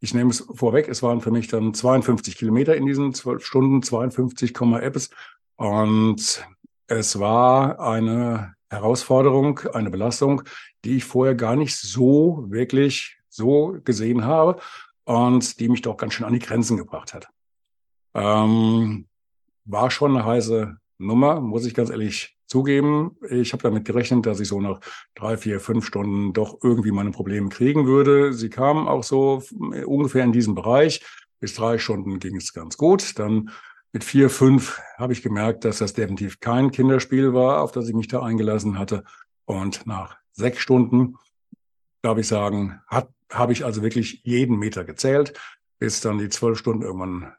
Ich 0.00 0.12
nehme 0.12 0.30
es 0.30 0.46
vorweg, 0.54 0.88
es 0.88 1.02
waren 1.02 1.20
für 1.20 1.30
mich 1.30 1.48
dann 1.48 1.72
52 1.72 2.36
Kilometer 2.36 2.76
in 2.76 2.86
diesen 2.86 3.14
zwölf 3.14 3.44
Stunden, 3.44 3.82
52, 3.82 4.54
etwas. 4.82 5.10
Und 5.56 6.44
es 6.86 7.18
war 7.18 7.80
eine 7.80 8.54
Herausforderung, 8.68 9.60
eine 9.72 9.90
Belastung, 9.90 10.42
die 10.84 10.96
ich 10.96 11.04
vorher 11.04 11.34
gar 11.34 11.56
nicht 11.56 11.76
so 11.76 12.44
wirklich 12.48 13.18
so 13.28 13.78
gesehen 13.84 14.24
habe 14.24 14.60
und 15.04 15.58
die 15.60 15.68
mich 15.68 15.82
doch 15.82 15.96
ganz 15.96 16.14
schön 16.14 16.26
an 16.26 16.32
die 16.32 16.38
Grenzen 16.38 16.76
gebracht 16.76 17.14
hat. 17.14 17.28
Ähm, 18.14 19.06
war 19.64 19.90
schon 19.90 20.16
eine 20.16 20.24
heiße 20.26 20.76
Nummer, 20.98 21.40
muss 21.40 21.66
ich 21.66 21.74
ganz 21.74 21.90
ehrlich 21.90 22.36
zugeben. 22.46 23.16
Ich 23.30 23.52
habe 23.52 23.62
damit 23.62 23.84
gerechnet, 23.84 24.26
dass 24.26 24.40
ich 24.40 24.48
so 24.48 24.60
nach 24.60 24.80
drei, 25.14 25.36
vier, 25.36 25.60
fünf 25.60 25.86
Stunden 25.86 26.32
doch 26.32 26.58
irgendwie 26.62 26.92
meine 26.92 27.10
Probleme 27.10 27.48
kriegen 27.48 27.86
würde. 27.86 28.32
Sie 28.32 28.50
kamen 28.50 28.86
auch 28.86 29.02
so 29.02 29.42
ungefähr 29.86 30.24
in 30.24 30.32
diesem 30.32 30.54
Bereich. 30.54 31.04
Bis 31.40 31.54
drei 31.54 31.78
Stunden 31.78 32.18
ging 32.18 32.36
es 32.36 32.52
ganz 32.52 32.76
gut. 32.76 33.18
Dann 33.18 33.50
mit 33.92 34.04
vier, 34.04 34.30
fünf 34.30 34.80
habe 34.96 35.12
ich 35.12 35.22
gemerkt, 35.22 35.64
dass 35.64 35.78
das 35.78 35.94
definitiv 35.94 36.40
kein 36.40 36.70
Kinderspiel 36.70 37.32
war, 37.32 37.62
auf 37.62 37.72
das 37.72 37.88
ich 37.88 37.94
mich 37.94 38.08
da 38.08 38.22
eingelassen 38.22 38.78
hatte. 38.78 39.04
Und 39.44 39.86
nach 39.86 40.16
sechs 40.32 40.58
Stunden, 40.58 41.16
darf 42.02 42.18
ich 42.18 42.26
sagen, 42.26 42.80
habe 43.30 43.52
ich 43.52 43.64
also 43.64 43.82
wirklich 43.82 44.20
jeden 44.24 44.58
Meter 44.58 44.84
gezählt, 44.84 45.38
bis 45.78 46.00
dann 46.00 46.18
die 46.18 46.28
zwölf 46.28 46.58
Stunden 46.58 46.82
irgendwann 46.82 47.32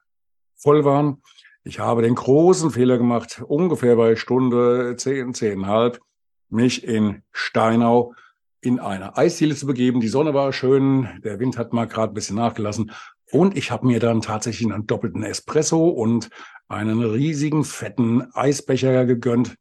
voll 0.56 0.86
waren. 0.86 1.22
Ich 1.68 1.80
habe 1.80 2.04
den 2.04 2.14
großen 2.14 2.70
Fehler 2.70 3.00
gemacht, 3.00 3.42
ungefähr 3.48 3.96
bei 3.96 4.16
Stunde 4.16 4.96
zehn, 4.98 5.34
zehnhalb, 5.34 6.00
mich 6.48 6.84
in 6.84 7.24
Steinau 7.32 8.14
in 8.62 8.80
eine 8.80 9.18
Eisdiele 9.18 9.56
zu 9.56 9.66
begeben. 9.66 10.00
Die 10.00 10.08
Sonne 10.08 10.36
war 10.36 10.54
schön, 10.54 11.10
der 11.24 11.40
Wind 11.40 11.58
hat 11.58 11.74
mal 11.74 11.88
gerade 11.88 12.12
ein 12.12 12.14
bisschen 12.14 12.36
nachgelassen. 12.36 12.92
Und 13.32 13.58
ich 13.58 13.72
habe 13.72 13.88
mir 13.88 14.00
dann 14.00 14.22
tatsächlich 14.22 14.72
einen 14.72 14.86
doppelten 14.86 15.24
Espresso 15.24 15.88
und 15.88 16.30
einen 16.68 17.04
riesigen, 17.04 17.64
fetten 17.64 18.32
Eisbecher 18.34 19.06
gegönnt 19.06 19.56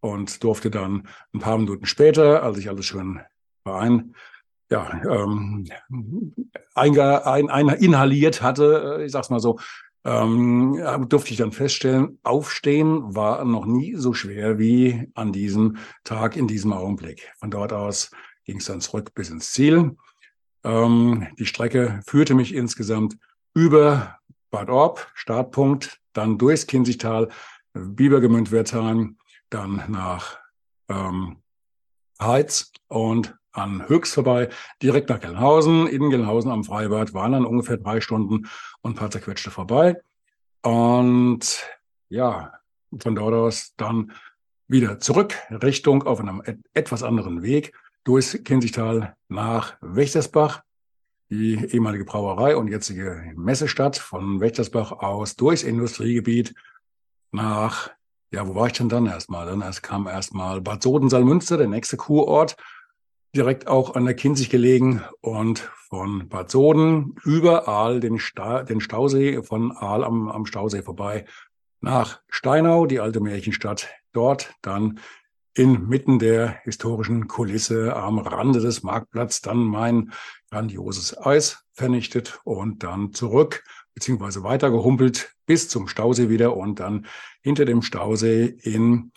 und 0.00 0.44
durfte 0.44 0.70
dann 0.70 1.08
ein 1.32 1.40
paar 1.40 1.56
Minuten 1.56 1.86
später, 1.86 2.42
als 2.42 2.58
ich 2.58 2.68
alles 2.68 2.84
schön 2.84 3.20
verein, 3.62 4.14
ja, 4.70 5.00
ähm, 5.08 5.64
ein, 6.74 6.98
ein, 6.98 7.50
ein, 7.50 7.68
inhaliert 7.68 8.42
hatte, 8.42 8.98
äh, 8.98 9.04
ich 9.06 9.12
sag's 9.12 9.30
mal 9.30 9.40
so, 9.40 9.58
ähm, 10.06 10.80
durfte 11.08 11.32
ich 11.32 11.36
dann 11.36 11.50
feststellen, 11.50 12.20
aufstehen 12.22 13.16
war 13.16 13.44
noch 13.44 13.66
nie 13.66 13.96
so 13.96 14.14
schwer 14.14 14.56
wie 14.58 15.10
an 15.14 15.32
diesem 15.32 15.78
Tag, 16.04 16.36
in 16.36 16.46
diesem 16.46 16.72
Augenblick. 16.72 17.32
Von 17.38 17.50
dort 17.50 17.72
aus 17.72 18.12
ging 18.44 18.58
es 18.58 18.66
dann 18.66 18.80
zurück 18.80 19.12
bis 19.14 19.30
ins 19.30 19.52
Ziel. 19.52 19.96
Ähm, 20.62 21.26
die 21.40 21.46
Strecke 21.46 22.00
führte 22.06 22.34
mich 22.34 22.54
insgesamt 22.54 23.18
über 23.52 24.18
Bad 24.52 24.70
Orb, 24.70 25.10
Startpunkt, 25.14 26.00
dann 26.12 26.38
durchs 26.38 26.68
Kinzigtal, 26.68 27.28
Bibergemünd-Wertheim, 27.74 29.18
dann 29.50 29.82
nach 29.88 30.38
ähm, 30.88 31.38
Heiz 32.20 32.70
und 32.86 33.36
an 33.56 33.88
Höchst 33.88 34.14
vorbei, 34.14 34.48
direkt 34.82 35.08
nach 35.08 35.20
Gelnhausen. 35.20 35.86
In 35.86 36.10
Gelnhausen 36.10 36.50
am 36.50 36.64
Freibad 36.64 37.14
waren 37.14 37.32
dann 37.32 37.46
ungefähr 37.46 37.76
drei 37.76 38.00
Stunden 38.00 38.48
und 38.80 38.92
ein 38.92 38.94
paar 38.94 39.10
zerquetschte 39.10 39.50
vorbei. 39.50 40.00
Und 40.62 41.62
ja, 42.08 42.52
von 42.98 43.14
dort 43.14 43.34
aus 43.34 43.74
dann 43.76 44.12
wieder 44.68 44.98
zurück 44.98 45.34
Richtung 45.50 46.02
auf 46.04 46.20
einem 46.20 46.42
etwas 46.74 47.02
anderen 47.02 47.42
Weg 47.42 47.72
durchs 48.04 48.42
Kinzigtal 48.44 49.16
nach 49.28 49.76
Wächtersbach, 49.80 50.62
die 51.30 51.54
ehemalige 51.72 52.04
Brauerei 52.04 52.56
und 52.56 52.68
jetzige 52.68 53.32
Messestadt 53.36 53.96
von 53.96 54.40
Wächtersbach 54.40 54.92
aus 54.92 55.36
durchs 55.36 55.64
Industriegebiet 55.64 56.54
nach, 57.32 57.90
ja, 58.30 58.46
wo 58.46 58.54
war 58.54 58.68
ich 58.68 58.74
denn 58.74 58.88
dann 58.88 59.06
erstmal? 59.06 59.46
Dann 59.46 59.60
erst 59.60 59.82
kam 59.82 60.06
erstmal 60.06 60.60
Bad 60.60 60.82
Soden-Salmünster, 60.82 61.56
der 61.56 61.68
nächste 61.68 61.96
Kurort, 61.96 62.56
direkt 63.36 63.68
auch 63.68 63.94
an 63.94 64.04
der 64.04 64.14
Kinzig 64.14 64.50
gelegen 64.50 65.02
und 65.20 65.60
von 65.88 66.28
Bad 66.28 66.50
Soden 66.50 67.14
über 67.24 67.68
Aal, 67.68 68.00
den, 68.00 68.18
Sta 68.18 68.62
den 68.62 68.80
Stausee, 68.80 69.42
von 69.42 69.72
Aal 69.72 70.02
am, 70.04 70.28
am 70.28 70.46
Stausee 70.46 70.82
vorbei 70.82 71.24
nach 71.80 72.20
Steinau, 72.28 72.86
die 72.86 72.98
alte 72.98 73.20
Märchenstadt. 73.20 73.88
Dort 74.12 74.54
dann 74.62 74.98
inmitten 75.54 76.18
der 76.18 76.58
historischen 76.64 77.28
Kulisse 77.28 77.94
am 77.94 78.18
Rande 78.18 78.60
des 78.60 78.82
Marktplatzes 78.82 79.42
dann 79.42 79.58
mein 79.58 80.12
grandioses 80.50 81.16
Eis 81.16 81.64
vernichtet 81.72 82.40
und 82.44 82.82
dann 82.82 83.12
zurück 83.12 83.64
beziehungsweise 83.94 84.42
weitergehumpelt 84.42 85.34
bis 85.46 85.68
zum 85.68 85.88
Stausee 85.88 86.28
wieder 86.28 86.56
und 86.56 86.80
dann 86.80 87.06
hinter 87.42 87.64
dem 87.64 87.82
Stausee 87.82 88.44
in 88.44 89.12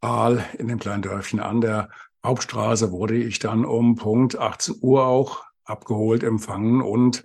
Aal 0.00 0.44
in 0.58 0.68
dem 0.68 0.78
kleinen 0.78 1.02
Dörfchen 1.02 1.40
an 1.40 1.60
der 1.60 1.88
Hauptstraße 2.24 2.92
wurde 2.92 3.16
ich 3.16 3.38
dann 3.38 3.64
um 3.64 3.96
Punkt 3.96 4.38
18 4.38 4.76
Uhr 4.80 5.06
auch 5.06 5.44
abgeholt, 5.64 6.22
empfangen 6.22 6.82
und 6.82 7.24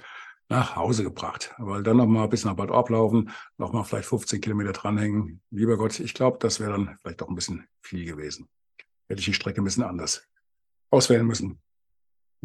nach 0.50 0.76
Hause 0.76 1.04
gebracht. 1.04 1.54
Weil 1.58 1.84
dann 1.84 1.98
nochmal 1.98 2.28
bis 2.28 2.46
nach 2.46 2.56
Bad 2.56 2.70
Orb 2.70 2.90
laufen, 2.90 3.32
nochmal 3.58 3.84
vielleicht 3.84 4.08
15 4.08 4.42
Kilometer 4.42 4.74
dranhängen. 4.74 5.42
Lieber 5.50 5.78
Gott, 5.78 6.00
ich 6.00 6.14
glaube, 6.14 6.38
das 6.40 6.60
wäre 6.60 6.72
dann 6.72 6.98
vielleicht 7.02 7.22
doch 7.22 7.30
ein 7.30 7.36
bisschen 7.36 7.68
viel 7.82 8.06
gewesen. 8.06 8.48
Hätte 9.08 9.20
ich 9.20 9.26
die 9.26 9.34
Strecke 9.34 9.62
ein 9.62 9.64
bisschen 9.64 9.84
anders 9.84 10.28
auswählen 10.92 11.26
müssen. 11.26 11.60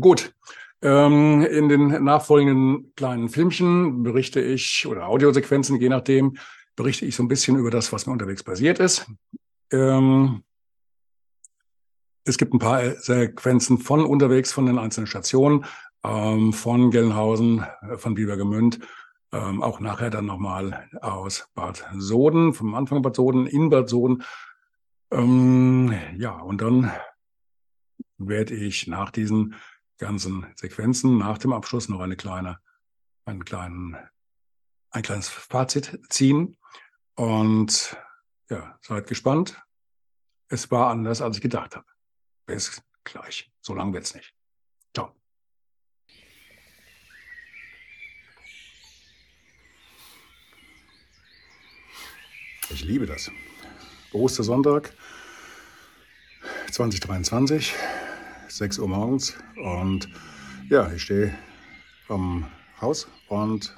Gut. 0.00 0.34
Ähm, 0.80 1.42
in 1.42 1.68
den 1.68 2.04
nachfolgenden 2.04 2.94
kleinen 2.94 3.28
Filmchen 3.28 4.04
berichte 4.04 4.40
ich, 4.40 4.86
oder 4.86 5.08
Audiosequenzen, 5.08 5.80
je 5.80 5.88
nachdem, 5.88 6.38
berichte 6.76 7.04
ich 7.04 7.16
so 7.16 7.24
ein 7.24 7.28
bisschen 7.28 7.56
über 7.56 7.70
das, 7.70 7.92
was 7.92 8.06
mir 8.06 8.12
unterwegs 8.12 8.44
passiert 8.44 8.78
ist. 8.78 9.06
Ähm, 9.72 10.44
es 12.28 12.36
gibt 12.36 12.52
ein 12.52 12.58
paar 12.58 12.94
Sequenzen 12.96 13.78
von 13.78 14.04
unterwegs, 14.04 14.52
von 14.52 14.66
den 14.66 14.78
einzelnen 14.78 15.06
Stationen, 15.06 15.64
ähm, 16.04 16.52
von 16.52 16.90
Gelnhausen, 16.90 17.64
äh, 17.80 17.96
von 17.96 18.14
Bibergemünd, 18.14 18.80
ähm, 19.32 19.62
auch 19.62 19.80
nachher 19.80 20.10
dann 20.10 20.26
nochmal 20.26 20.88
aus 21.00 21.48
Bad 21.54 21.86
Soden, 21.96 22.52
vom 22.52 22.74
Anfang 22.74 23.02
Bad 23.02 23.16
Soden, 23.16 23.46
in 23.46 23.70
Bad 23.70 23.88
Soden. 23.88 24.22
Ähm, 25.10 25.94
ja, 26.16 26.38
und 26.38 26.60
dann 26.60 26.92
werde 28.18 28.54
ich 28.54 28.86
nach 28.86 29.10
diesen 29.10 29.54
ganzen 29.96 30.46
Sequenzen, 30.54 31.18
nach 31.18 31.38
dem 31.38 31.52
Abschluss 31.52 31.88
noch 31.88 32.00
eine 32.00 32.16
kleine, 32.16 32.58
einen 33.24 33.44
kleinen, 33.44 33.96
ein 34.90 35.02
kleines 35.02 35.28
Fazit 35.28 35.98
ziehen. 36.10 36.56
Und 37.14 37.96
ja, 38.50 38.78
seid 38.82 39.06
gespannt. 39.06 39.60
Es 40.48 40.70
war 40.70 40.90
anders, 40.90 41.20
als 41.20 41.36
ich 41.36 41.42
gedacht 41.42 41.74
habe. 41.74 41.86
Bis 42.48 42.82
gleich. 43.04 43.52
So 43.60 43.74
lang 43.74 43.92
wird's 43.92 44.14
nicht. 44.14 44.34
Ciao. 44.94 45.14
Ich 52.70 52.82
liebe 52.82 53.04
das. 53.04 53.30
Ostersonntag 54.12 54.94
2023, 56.70 57.74
6 58.48 58.78
Uhr 58.78 58.88
morgens. 58.88 59.36
Und 59.56 60.08
ja, 60.70 60.90
ich 60.90 61.02
stehe 61.02 61.38
am 62.08 62.50
Haus 62.80 63.08
und 63.28 63.76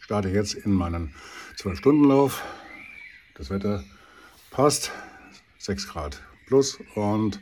starte 0.00 0.30
jetzt 0.30 0.54
in 0.54 0.72
meinen 0.72 1.14
12-Stunden-Lauf. 1.58 2.42
Das 3.34 3.50
Wetter 3.50 3.84
passt, 4.50 4.90
6 5.58 5.86
Grad 5.88 6.22
plus 6.46 6.78
und 6.94 7.38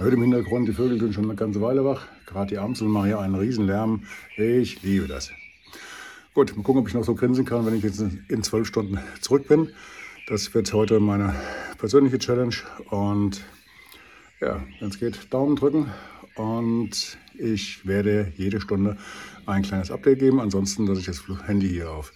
hört 0.00 0.14
im 0.14 0.22
Hintergrund, 0.22 0.68
die 0.68 0.72
Vögel 0.72 0.98
sind 0.98 1.14
schon 1.14 1.24
eine 1.24 1.34
ganze 1.34 1.60
Weile 1.60 1.84
wach. 1.84 2.06
Gerade 2.26 2.48
die 2.48 2.58
Amseln 2.58 2.90
machen 2.90 3.06
hier 3.06 3.20
einen 3.20 3.34
riesen 3.34 3.66
Lärm. 3.66 4.04
Ich 4.36 4.82
liebe 4.82 5.06
das. 5.06 5.30
Gut, 6.32 6.56
mal 6.56 6.62
gucken, 6.62 6.80
ob 6.80 6.88
ich 6.88 6.94
noch 6.94 7.04
so 7.04 7.14
grinsen 7.14 7.44
kann, 7.44 7.66
wenn 7.66 7.74
ich 7.74 7.82
jetzt 7.82 8.02
in 8.28 8.42
zwölf 8.42 8.66
Stunden 8.66 8.98
zurück 9.20 9.48
bin. 9.48 9.68
Das 10.26 10.54
wird 10.54 10.72
heute 10.72 11.00
meine 11.00 11.34
persönliche 11.78 12.18
Challenge. 12.18 12.54
Und 12.88 13.42
ja, 14.40 14.62
wenn 14.78 14.88
es 14.88 14.98
geht, 14.98 15.32
Daumen 15.32 15.56
drücken. 15.56 15.86
Und 16.36 17.18
ich 17.34 17.86
werde 17.86 18.32
jede 18.36 18.60
Stunde 18.60 18.96
ein 19.46 19.62
kleines 19.62 19.90
Update 19.90 20.20
geben. 20.20 20.40
Ansonsten 20.40 20.86
lasse 20.86 21.00
ich 21.00 21.06
das 21.06 21.22
Handy 21.46 21.68
hier 21.68 21.90
auf 21.90 22.12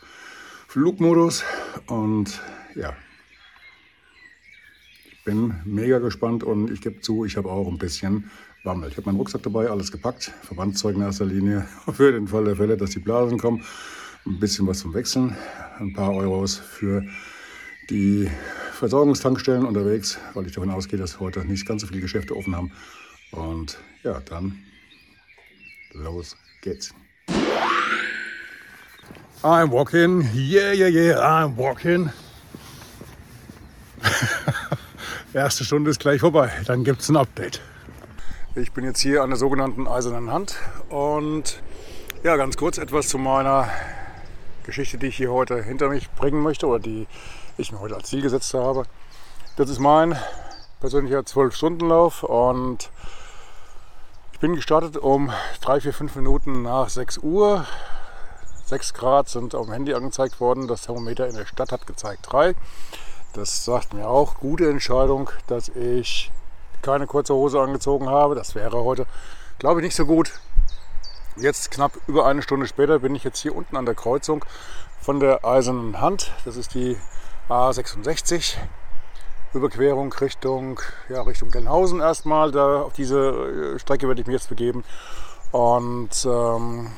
Flugmodus. 0.68 1.44
Und 1.86 2.40
ja, 2.74 2.94
bin 5.24 5.54
mega 5.64 5.98
gespannt 5.98 6.44
und 6.44 6.70
ich 6.70 6.80
gebe 6.80 7.00
zu, 7.00 7.24
ich 7.24 7.36
habe 7.36 7.50
auch 7.50 7.66
ein 7.66 7.78
bisschen 7.78 8.30
Bammel. 8.62 8.88
Ich 8.90 8.96
habe 8.96 9.06
meinen 9.06 9.16
Rucksack 9.16 9.42
dabei, 9.42 9.68
alles 9.68 9.90
gepackt, 9.90 10.32
Verbandszeug 10.42 10.96
in 10.96 11.02
erster 11.02 11.24
Linie, 11.24 11.66
für 11.92 12.12
den 12.12 12.28
Fall 12.28 12.44
der 12.44 12.56
Fälle, 12.56 12.76
dass 12.76 12.90
die 12.90 12.98
Blasen 12.98 13.38
kommen. 13.38 13.62
Ein 14.26 14.40
bisschen 14.40 14.66
was 14.66 14.78
zum 14.78 14.94
Wechseln, 14.94 15.36
ein 15.78 15.92
paar 15.92 16.14
Euros 16.14 16.56
für 16.56 17.04
die 17.90 18.30
Versorgungstankstellen 18.72 19.66
unterwegs, 19.66 20.18
weil 20.32 20.46
ich 20.46 20.52
davon 20.52 20.70
ausgehe, 20.70 20.98
dass 20.98 21.20
heute 21.20 21.44
nicht 21.44 21.66
ganz 21.66 21.82
so 21.82 21.88
viele 21.88 22.00
Geschäfte 22.00 22.34
offen 22.34 22.56
haben. 22.56 22.72
Und 23.32 23.78
ja, 24.02 24.20
dann 24.20 24.58
los 25.92 26.36
geht's. 26.62 26.94
I'm 29.42 29.70
walking, 29.70 30.22
yeah, 30.34 30.72
yeah, 30.72 30.88
yeah, 30.88 31.20
I'm 31.20 31.54
walking. 31.56 32.10
Erste 35.34 35.64
Stunde 35.64 35.90
ist 35.90 35.98
gleich 35.98 36.20
vorbei, 36.20 36.52
dann 36.64 36.84
gibt 36.84 37.00
es 37.00 37.08
ein 37.08 37.16
Update. 37.16 37.60
Ich 38.54 38.70
bin 38.70 38.84
jetzt 38.84 39.00
hier 39.00 39.24
an 39.24 39.30
der 39.30 39.36
sogenannten 39.36 39.88
Eisernen 39.88 40.30
Hand 40.30 40.54
und 40.90 41.60
ja, 42.22 42.36
ganz 42.36 42.56
kurz 42.56 42.78
etwas 42.78 43.08
zu 43.08 43.18
meiner 43.18 43.68
Geschichte, 44.62 44.96
die 44.96 45.08
ich 45.08 45.16
hier 45.16 45.32
heute 45.32 45.60
hinter 45.60 45.88
mich 45.88 46.08
bringen 46.12 46.40
möchte 46.40 46.68
oder 46.68 46.78
die 46.78 47.08
ich 47.58 47.72
mir 47.72 47.80
heute 47.80 47.96
als 47.96 48.10
Ziel 48.10 48.22
gesetzt 48.22 48.54
habe. 48.54 48.84
Das 49.56 49.68
ist 49.68 49.80
mein 49.80 50.16
persönlicher 50.78 51.18
12-Stunden-Lauf 51.18 52.22
und 52.22 52.90
ich 54.34 54.38
bin 54.38 54.54
gestartet 54.54 54.96
um 54.96 55.32
3, 55.62 55.80
4, 55.80 55.92
5 55.94 56.14
Minuten 56.14 56.62
nach 56.62 56.88
6 56.88 57.18
Uhr. 57.18 57.66
6 58.66 58.94
Grad 58.94 59.28
sind 59.28 59.56
auf 59.56 59.66
dem 59.66 59.72
Handy 59.72 59.94
angezeigt 59.94 60.38
worden. 60.38 60.68
Das 60.68 60.82
Thermometer 60.82 61.26
in 61.26 61.34
der 61.34 61.46
Stadt 61.46 61.72
hat 61.72 61.88
gezeigt 61.88 62.20
3. 62.30 62.54
Das 63.34 63.64
sagt 63.64 63.94
mir 63.94 64.08
auch, 64.08 64.36
gute 64.36 64.70
Entscheidung, 64.70 65.28
dass 65.48 65.68
ich 65.70 66.30
keine 66.82 67.08
kurze 67.08 67.34
Hose 67.34 67.60
angezogen 67.60 68.08
habe. 68.08 68.36
Das 68.36 68.54
wäre 68.54 68.84
heute, 68.84 69.06
glaube 69.58 69.80
ich, 69.80 69.84
nicht 69.84 69.96
so 69.96 70.06
gut. 70.06 70.30
Jetzt 71.36 71.72
knapp 71.72 71.98
über 72.06 72.26
eine 72.26 72.42
Stunde 72.42 72.68
später 72.68 73.00
bin 73.00 73.16
ich 73.16 73.24
jetzt 73.24 73.40
hier 73.40 73.56
unten 73.56 73.76
an 73.76 73.86
der 73.86 73.96
Kreuzung 73.96 74.44
von 75.00 75.18
der 75.18 75.44
Eisernen 75.44 76.00
Hand. 76.00 76.30
Das 76.44 76.56
ist 76.56 76.74
die 76.74 76.96
A66. 77.48 78.56
Überquerung 79.52 80.12
Richtung, 80.12 80.80
ja, 81.08 81.22
Richtung 81.22 81.50
Gelnhausen 81.50 82.00
erstmal. 82.00 82.52
Da, 82.52 82.82
auf 82.82 82.92
diese 82.92 83.74
äh, 83.74 83.78
Strecke 83.80 84.06
werde 84.06 84.20
ich 84.20 84.28
mich 84.28 84.34
jetzt 84.34 84.48
begeben. 84.48 84.84
Und 85.50 86.24
ähm, 86.24 86.92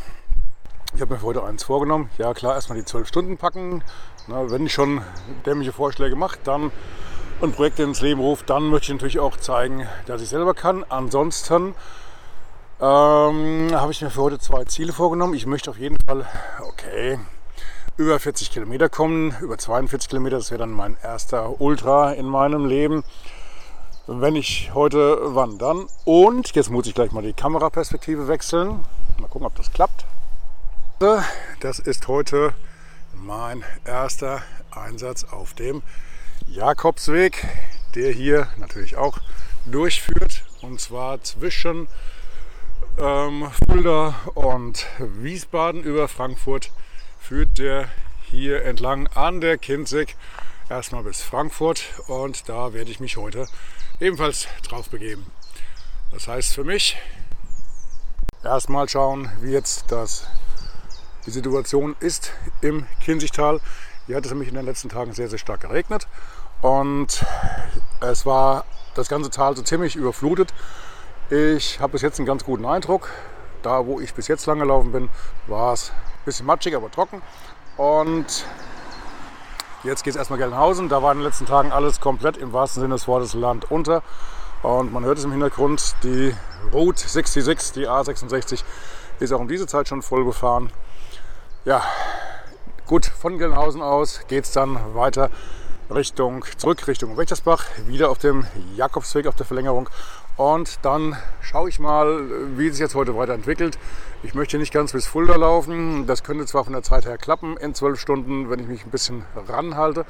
ich 0.94 1.00
habe 1.00 1.14
mir 1.14 1.22
heute 1.22 1.44
eins 1.44 1.64
vorgenommen. 1.64 2.10
Ja 2.18 2.34
klar, 2.34 2.54
erstmal 2.54 2.76
die 2.76 2.84
zwölf 2.84 3.08
Stunden 3.08 3.38
packen. 3.38 3.82
Na, 4.28 4.50
wenn 4.50 4.66
ich 4.66 4.72
schon 4.72 5.02
dämliche 5.44 5.72
Vorschläge 5.72 6.16
mache, 6.16 6.38
dann 6.42 6.72
und 7.40 7.54
Projekte 7.54 7.82
ins 7.82 8.00
Leben 8.00 8.20
ruft, 8.20 8.50
dann 8.50 8.64
möchte 8.70 8.86
ich 8.86 8.92
natürlich 8.94 9.20
auch 9.20 9.36
zeigen, 9.36 9.86
dass 10.06 10.22
ich 10.22 10.28
selber 10.28 10.54
kann. 10.54 10.84
Ansonsten 10.88 11.74
ähm, 12.80 13.68
habe 13.72 13.92
ich 13.92 14.02
mir 14.02 14.10
für 14.10 14.22
heute 14.22 14.38
zwei 14.38 14.64
Ziele 14.64 14.92
vorgenommen. 14.92 15.34
Ich 15.34 15.46
möchte 15.46 15.70
auf 15.70 15.78
jeden 15.78 15.96
Fall, 16.06 16.26
okay, 16.66 17.20
über 17.96 18.18
40 18.18 18.50
Kilometer 18.50 18.88
kommen, 18.88 19.34
über 19.40 19.58
42 19.58 20.08
Kilometer. 20.08 20.38
Das 20.38 20.50
wäre 20.50 20.58
dann 20.58 20.72
mein 20.72 20.96
erster 21.02 21.60
Ultra 21.60 22.12
in 22.12 22.26
meinem 22.26 22.66
Leben. 22.66 23.04
Wenn 24.08 24.34
ich 24.34 24.72
heute 24.74 25.34
wandern. 25.34 25.86
Und 26.04 26.54
jetzt 26.54 26.70
muss 26.70 26.86
ich 26.86 26.94
gleich 26.94 27.12
mal 27.12 27.22
die 27.22 27.32
Kameraperspektive 27.32 28.28
wechseln. 28.28 28.80
Mal 29.20 29.28
gucken, 29.28 29.46
ob 29.46 29.54
das 29.56 29.72
klappt. 29.72 30.04
Das 31.60 31.78
ist 31.78 32.08
heute 32.08 32.54
mein 33.22 33.64
erster 33.84 34.42
Einsatz 34.70 35.24
auf 35.24 35.54
dem 35.54 35.82
Jakobsweg, 36.46 37.46
der 37.94 38.12
hier 38.12 38.48
natürlich 38.58 38.96
auch 38.96 39.18
durchführt. 39.66 40.44
Und 40.62 40.80
zwar 40.80 41.22
zwischen 41.22 41.88
ähm, 42.98 43.50
Fulda 43.66 44.14
und 44.34 44.86
Wiesbaden 44.98 45.82
über 45.82 46.08
Frankfurt 46.08 46.70
führt 47.18 47.58
der 47.58 47.88
hier 48.30 48.64
entlang 48.64 49.06
an 49.08 49.40
der 49.40 49.58
Kinzig 49.58 50.16
erstmal 50.68 51.02
bis 51.02 51.22
Frankfurt 51.22 51.82
und 52.08 52.48
da 52.48 52.72
werde 52.72 52.90
ich 52.90 53.00
mich 53.00 53.16
heute 53.16 53.46
ebenfalls 54.00 54.48
drauf 54.62 54.88
begeben. 54.90 55.26
Das 56.10 56.28
heißt 56.28 56.54
für 56.54 56.64
mich 56.64 56.96
erstmal 58.42 58.88
schauen, 58.88 59.30
wie 59.40 59.52
jetzt 59.52 59.90
das, 59.92 60.28
die 61.26 61.30
Situation 61.30 61.96
ist 62.00 62.32
im 62.60 62.86
Kinzigtal. 63.00 63.60
Hier 64.06 64.16
hat 64.16 64.24
es 64.24 64.30
nämlich 64.30 64.48
in 64.48 64.54
den 64.54 64.64
letzten 64.64 64.88
Tagen 64.88 65.12
sehr, 65.12 65.28
sehr 65.28 65.38
stark 65.38 65.60
geregnet 65.60 66.06
und 66.62 67.24
es 68.00 68.24
war 68.24 68.64
das 68.94 69.08
ganze 69.08 69.30
Tal 69.30 69.56
so 69.56 69.62
ziemlich 69.62 69.96
überflutet. 69.96 70.54
Ich 71.28 71.80
habe 71.80 71.92
bis 71.92 72.02
jetzt 72.02 72.18
einen 72.18 72.26
ganz 72.26 72.44
guten 72.44 72.64
Eindruck. 72.64 73.10
Da, 73.62 73.84
wo 73.84 73.98
ich 74.00 74.14
bis 74.14 74.28
jetzt 74.28 74.46
lang 74.46 74.60
gelaufen 74.60 74.92
bin, 74.92 75.08
war 75.48 75.72
es 75.72 75.90
ein 75.90 76.24
bisschen 76.24 76.46
matschig, 76.46 76.76
aber 76.76 76.90
trocken. 76.90 77.20
Und 77.76 78.46
jetzt 79.82 80.04
geht 80.04 80.12
es 80.12 80.16
erstmal 80.16 80.38
Gelnhausen. 80.38 80.88
Da 80.88 81.02
war 81.02 81.10
in 81.10 81.18
den 81.18 81.24
letzten 81.24 81.46
Tagen 81.46 81.72
alles 81.72 82.00
komplett 82.00 82.36
im 82.36 82.52
wahrsten 82.52 82.80
Sinne 82.80 82.94
des 82.94 83.08
Wortes 83.08 83.34
Land 83.34 83.70
unter. 83.70 84.04
Und 84.62 84.92
man 84.92 85.04
hört 85.04 85.18
es 85.18 85.24
im 85.24 85.32
Hintergrund, 85.32 85.96
die 86.04 86.32
Route 86.72 87.08
66, 87.08 87.72
die 87.72 87.88
A66, 87.88 88.62
ist 89.18 89.32
auch 89.32 89.40
um 89.40 89.48
diese 89.48 89.66
Zeit 89.66 89.88
schon 89.88 90.02
voll 90.02 90.24
befahren. 90.24 90.70
Ja, 91.66 91.82
gut, 92.86 93.06
von 93.06 93.38
Gelnhausen 93.38 93.82
aus 93.82 94.20
geht 94.28 94.44
es 94.44 94.52
dann 94.52 94.78
weiter 94.94 95.30
Richtung, 95.92 96.44
zurück 96.58 96.86
Richtung 96.86 97.16
Wächtersbach, 97.16 97.64
wieder 97.88 98.08
auf 98.08 98.18
dem 98.18 98.46
Jakobsweg 98.76 99.26
auf 99.26 99.34
der 99.34 99.46
Verlängerung. 99.46 99.88
Und 100.36 100.78
dann 100.82 101.16
schaue 101.40 101.68
ich 101.68 101.80
mal, 101.80 102.56
wie 102.56 102.68
es 102.68 102.74
sich 102.74 102.82
jetzt 102.82 102.94
heute 102.94 103.16
weiterentwickelt. 103.16 103.80
Ich 104.22 104.32
möchte 104.32 104.58
nicht 104.58 104.72
ganz 104.72 104.92
bis 104.92 105.08
Fulda 105.08 105.34
laufen. 105.34 106.06
Das 106.06 106.22
könnte 106.22 106.46
zwar 106.46 106.62
von 106.62 106.72
der 106.72 106.84
Zeit 106.84 107.04
her 107.04 107.18
klappen 107.18 107.56
in 107.56 107.74
zwölf 107.74 107.98
Stunden, 107.98 108.48
wenn 108.48 108.60
ich 108.60 108.68
mich 108.68 108.86
ein 108.86 108.90
bisschen 108.92 109.24
ranhalte. 109.48 110.06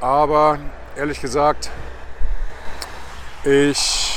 Aber 0.00 0.60
ehrlich 0.94 1.20
gesagt, 1.20 1.68
ich 3.42 4.11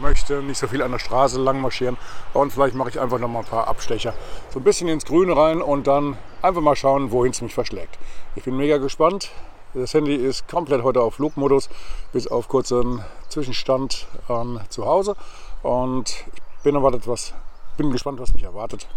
möchte 0.00 0.42
nicht 0.42 0.58
so 0.58 0.66
viel 0.66 0.82
an 0.82 0.92
der 0.92 0.98
Straße 0.98 1.40
lang 1.40 1.60
marschieren. 1.60 1.96
Und 2.32 2.52
vielleicht 2.52 2.74
mache 2.74 2.90
ich 2.90 3.00
einfach 3.00 3.18
noch 3.18 3.28
mal 3.28 3.40
ein 3.40 3.44
paar 3.44 3.68
Abstecher. 3.68 4.14
So 4.50 4.60
ein 4.60 4.64
bisschen 4.64 4.88
ins 4.88 5.04
Grüne 5.04 5.36
rein 5.36 5.62
und 5.62 5.86
dann 5.86 6.16
einfach 6.42 6.60
mal 6.60 6.76
schauen, 6.76 7.12
wohin 7.12 7.32
es 7.32 7.42
mich 7.42 7.54
verschlägt. 7.54 7.98
Ich 8.36 8.44
bin 8.44 8.56
mega 8.56 8.78
gespannt. 8.78 9.30
Das 9.74 9.94
Handy 9.94 10.16
ist 10.16 10.48
komplett 10.48 10.82
heute 10.82 11.00
auf 11.00 11.14
Flugmodus, 11.14 11.68
bis 12.12 12.26
auf 12.26 12.48
kurzen 12.48 13.04
Zwischenstand 13.28 14.08
ähm, 14.28 14.60
zu 14.68 14.84
Hause. 14.84 15.14
Und 15.62 16.24
ich 16.34 16.62
bin 16.64 16.74
erwartet, 16.74 17.06
was, 17.06 17.34
bin 17.76 17.92
gespannt, 17.92 18.18
was 18.18 18.34
mich 18.34 18.42
erwartet. 18.42 18.88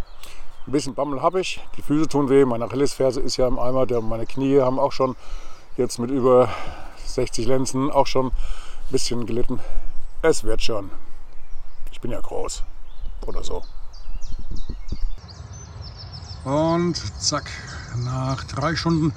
Ein 0.65 0.71
bisschen 0.71 0.95
Bammel 0.95 1.21
habe 1.21 1.41
ich, 1.41 1.61
die 1.77 1.81
Füße 1.81 2.07
tun 2.07 2.29
weh, 2.29 2.45
meine 2.45 2.65
Achillesferse 2.65 3.19
ist 3.19 3.37
ja 3.37 3.47
im 3.47 3.59
Eimer, 3.59 3.85
der, 3.85 4.01
meine 4.01 4.25
Knie 4.25 4.61
haben 4.61 4.79
auch 4.79 4.93
schon 4.93 5.15
jetzt 5.77 5.99
mit 5.99 6.09
über 6.09 6.49
60 7.05 7.45
Lenzen 7.45 7.91
auch 7.91 8.07
schon 8.07 8.27
ein 8.27 8.31
bisschen 8.91 9.25
gelitten. 9.25 9.59
Es 10.25 10.45
wird 10.45 10.62
schon. 10.62 10.89
Ich 11.91 11.99
bin 11.99 12.09
ja 12.09 12.21
groß 12.21 12.63
oder 13.25 13.43
so. 13.43 13.62
Und 16.45 16.95
zack, 17.21 17.51
nach 18.05 18.45
drei 18.45 18.77
Stunden 18.77 19.13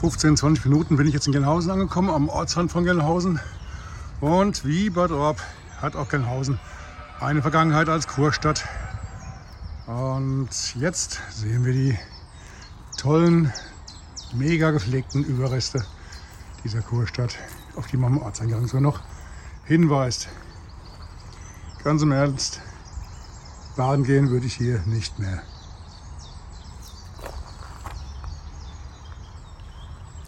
15, 0.00 0.36
20 0.36 0.64
Minuten 0.64 0.96
bin 0.96 1.06
ich 1.06 1.14
jetzt 1.14 1.28
in 1.28 1.32
Gelnhausen 1.32 1.70
angekommen, 1.70 2.10
am 2.10 2.28
Ortsrand 2.28 2.72
von 2.72 2.82
Gelnhausen. 2.82 3.38
Und 4.20 4.64
wie 4.64 4.90
Bad 4.90 5.12
Orb 5.12 5.40
hat 5.80 5.94
auch 5.94 6.08
Gelnhausen 6.08 6.58
eine 7.20 7.40
Vergangenheit 7.40 7.88
als 7.88 8.08
Kurstadt. 8.08 8.64
Und 9.86 10.74
jetzt 10.74 11.20
sehen 11.30 11.64
wir 11.64 11.72
die 11.72 11.96
tollen, 12.98 13.52
mega 14.32 14.72
gepflegten 14.72 15.22
Überreste 15.22 15.86
dieser 16.64 16.82
Kurstadt, 16.82 17.36
auf 17.76 17.86
die 17.86 17.96
man 17.96 18.14
am 18.14 18.22
Ortseingang 18.22 18.66
sogar 18.66 18.80
noch 18.80 19.11
hinweist. 19.64 20.28
Ganz 21.84 22.02
im 22.02 22.12
Ernst, 22.12 22.60
baden 23.76 24.04
gehen 24.04 24.30
würde 24.30 24.46
ich 24.46 24.54
hier 24.54 24.80
nicht 24.86 25.18
mehr. 25.18 25.42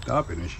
Da 0.07 0.23
bin 0.23 0.45
ich. 0.45 0.59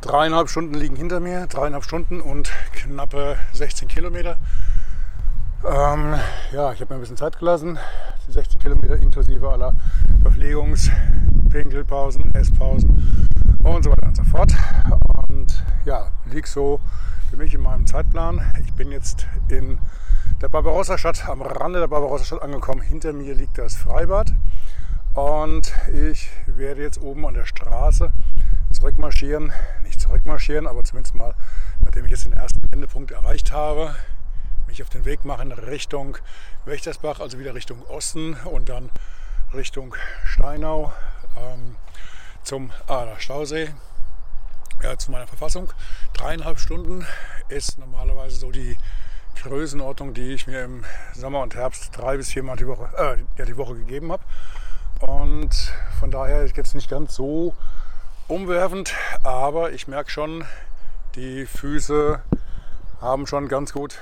Dreieinhalb 0.00 0.50
Stunden 0.50 0.74
liegen 0.74 0.96
hinter 0.96 1.20
mir, 1.20 1.46
dreieinhalb 1.46 1.84
Stunden 1.84 2.20
und 2.20 2.50
knappe 2.72 3.38
16 3.54 3.88
Kilometer. 3.88 4.36
Ähm, 5.66 6.14
ja, 6.52 6.72
ich 6.72 6.80
habe 6.82 6.92
mir 6.92 6.98
ein 6.98 7.00
bisschen 7.00 7.16
Zeit 7.16 7.38
gelassen. 7.38 7.78
Die 8.28 8.32
16 8.32 8.60
Kilometer 8.60 8.96
inklusive 8.98 9.48
aller 9.50 9.72
Verpflegungs-, 10.22 10.90
Pinkelpausen, 11.48 12.34
Esspausen 12.34 13.28
und 13.62 13.82
so 13.82 13.90
weiter 13.90 14.08
und 14.08 14.16
so 14.16 14.24
fort. 14.24 14.52
Und 15.28 15.64
ja, 15.86 16.08
liegt 16.26 16.48
so 16.48 16.80
für 17.30 17.38
mich 17.38 17.54
in 17.54 17.62
meinem 17.62 17.86
Zeitplan. 17.86 18.42
Ich 18.62 18.74
bin 18.74 18.92
jetzt 18.92 19.26
in 19.48 19.78
der 20.42 20.48
Barbarossa-Stadt, 20.48 21.26
am 21.30 21.40
Rande 21.40 21.80
der 21.80 21.88
Barbarossa-Stadt 21.88 22.42
angekommen. 22.42 22.82
Hinter 22.82 23.14
mir 23.14 23.34
liegt 23.34 23.56
das 23.56 23.74
Freibad. 23.74 24.32
Und 25.14 25.72
ich 25.94 26.28
werde 26.46 26.82
jetzt 26.82 27.00
oben 27.00 27.24
an 27.24 27.32
der 27.32 27.46
Straße 27.46 28.10
zurückmarschieren. 28.70 29.50
Nicht 29.82 29.98
zurückmarschieren, 29.98 30.66
aber 30.66 30.84
zumindest 30.84 31.14
mal, 31.14 31.34
nachdem 31.80 32.04
ich 32.04 32.10
jetzt 32.10 32.26
den 32.26 32.34
ersten 32.34 32.60
Wendepunkt 32.70 33.12
erreicht 33.12 33.50
habe, 33.50 33.94
mich 34.66 34.82
auf 34.82 34.88
den 34.88 35.04
Weg 35.04 35.24
machen 35.24 35.52
Richtung 35.52 36.18
Wächtersbach, 36.64 37.20
also 37.20 37.38
wieder 37.38 37.54
Richtung 37.54 37.82
Osten 37.86 38.34
und 38.44 38.68
dann 38.68 38.90
Richtung 39.52 39.94
Steinau 40.24 40.92
ähm, 41.36 41.76
zum 42.42 42.70
Ader 42.86 43.18
Stausee. 43.20 43.72
Ja, 44.82 44.98
zu 44.98 45.10
meiner 45.10 45.26
Verfassung. 45.26 45.72
Dreieinhalb 46.12 46.58
Stunden 46.58 47.06
ist 47.48 47.78
normalerweise 47.78 48.36
so 48.36 48.50
die 48.50 48.76
Größenordnung, 49.42 50.14
die 50.14 50.32
ich 50.32 50.46
mir 50.46 50.64
im 50.64 50.84
Sommer 51.14 51.40
und 51.42 51.54
Herbst 51.54 51.90
drei 51.96 52.16
bis 52.16 52.30
viermal 52.30 52.56
die 52.56 52.66
Woche, 52.66 52.88
äh, 52.96 53.38
ja, 53.38 53.44
die 53.44 53.56
Woche 53.56 53.74
gegeben 53.74 54.12
habe. 54.12 54.22
Und 55.00 55.72
von 55.98 56.10
daher 56.10 56.46
jetzt 56.46 56.74
nicht 56.74 56.90
ganz 56.90 57.14
so 57.14 57.54
umwerfend, 58.28 58.94
aber 59.22 59.72
ich 59.72 59.86
merke 59.88 60.10
schon, 60.10 60.44
die 61.14 61.46
Füße 61.46 62.20
haben 63.00 63.26
schon 63.26 63.48
ganz 63.48 63.72
gut 63.72 63.98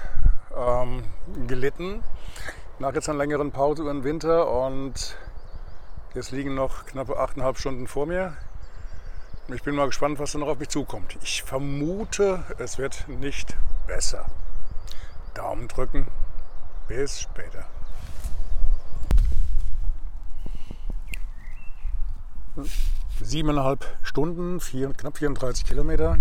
ähm, 0.56 1.04
gelitten. 1.46 2.02
Nach 2.78 2.94
jetzt 2.94 3.08
einer 3.08 3.18
längeren 3.18 3.52
Pause 3.52 3.82
über 3.82 3.92
den 3.92 4.04
Winter 4.04 4.50
und 4.50 5.16
jetzt 6.14 6.32
liegen 6.32 6.54
noch 6.54 6.86
knappe 6.86 7.18
8,5 7.18 7.58
Stunden 7.58 7.86
vor 7.86 8.06
mir. 8.06 8.36
Ich 9.48 9.62
bin 9.62 9.74
mal 9.74 9.86
gespannt, 9.86 10.18
was 10.18 10.32
da 10.32 10.38
noch 10.38 10.48
auf 10.48 10.58
mich 10.58 10.68
zukommt. 10.68 11.18
Ich 11.22 11.42
vermute, 11.42 12.44
es 12.58 12.78
wird 12.78 13.08
nicht 13.08 13.56
besser. 13.86 14.26
Daumen 15.34 15.68
drücken. 15.68 16.06
Bis 16.88 17.20
später. 17.20 17.66
Siebeneinhalb 23.20 23.86
Stunden, 24.02 24.60
vier, 24.60 24.92
knapp 24.92 25.18
34 25.18 25.64
Kilometer. 25.64 26.18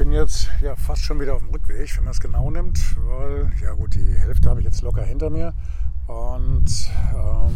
Bin 0.00 0.12
jetzt 0.12 0.48
ja 0.62 0.74
fast 0.76 1.02
schon 1.02 1.20
wieder 1.20 1.34
auf 1.34 1.42
dem 1.42 1.50
Rückweg, 1.50 1.94
wenn 1.98 2.04
man 2.04 2.12
es 2.12 2.20
genau 2.20 2.50
nimmt, 2.50 2.96
weil 3.06 3.52
ja 3.62 3.74
gut, 3.74 3.94
die 3.94 4.14
Hälfte 4.14 4.48
habe 4.48 4.60
ich 4.60 4.64
jetzt 4.64 4.80
locker 4.80 5.02
hinter 5.02 5.28
mir. 5.28 5.52
Und 6.06 6.90
ähm, 7.12 7.54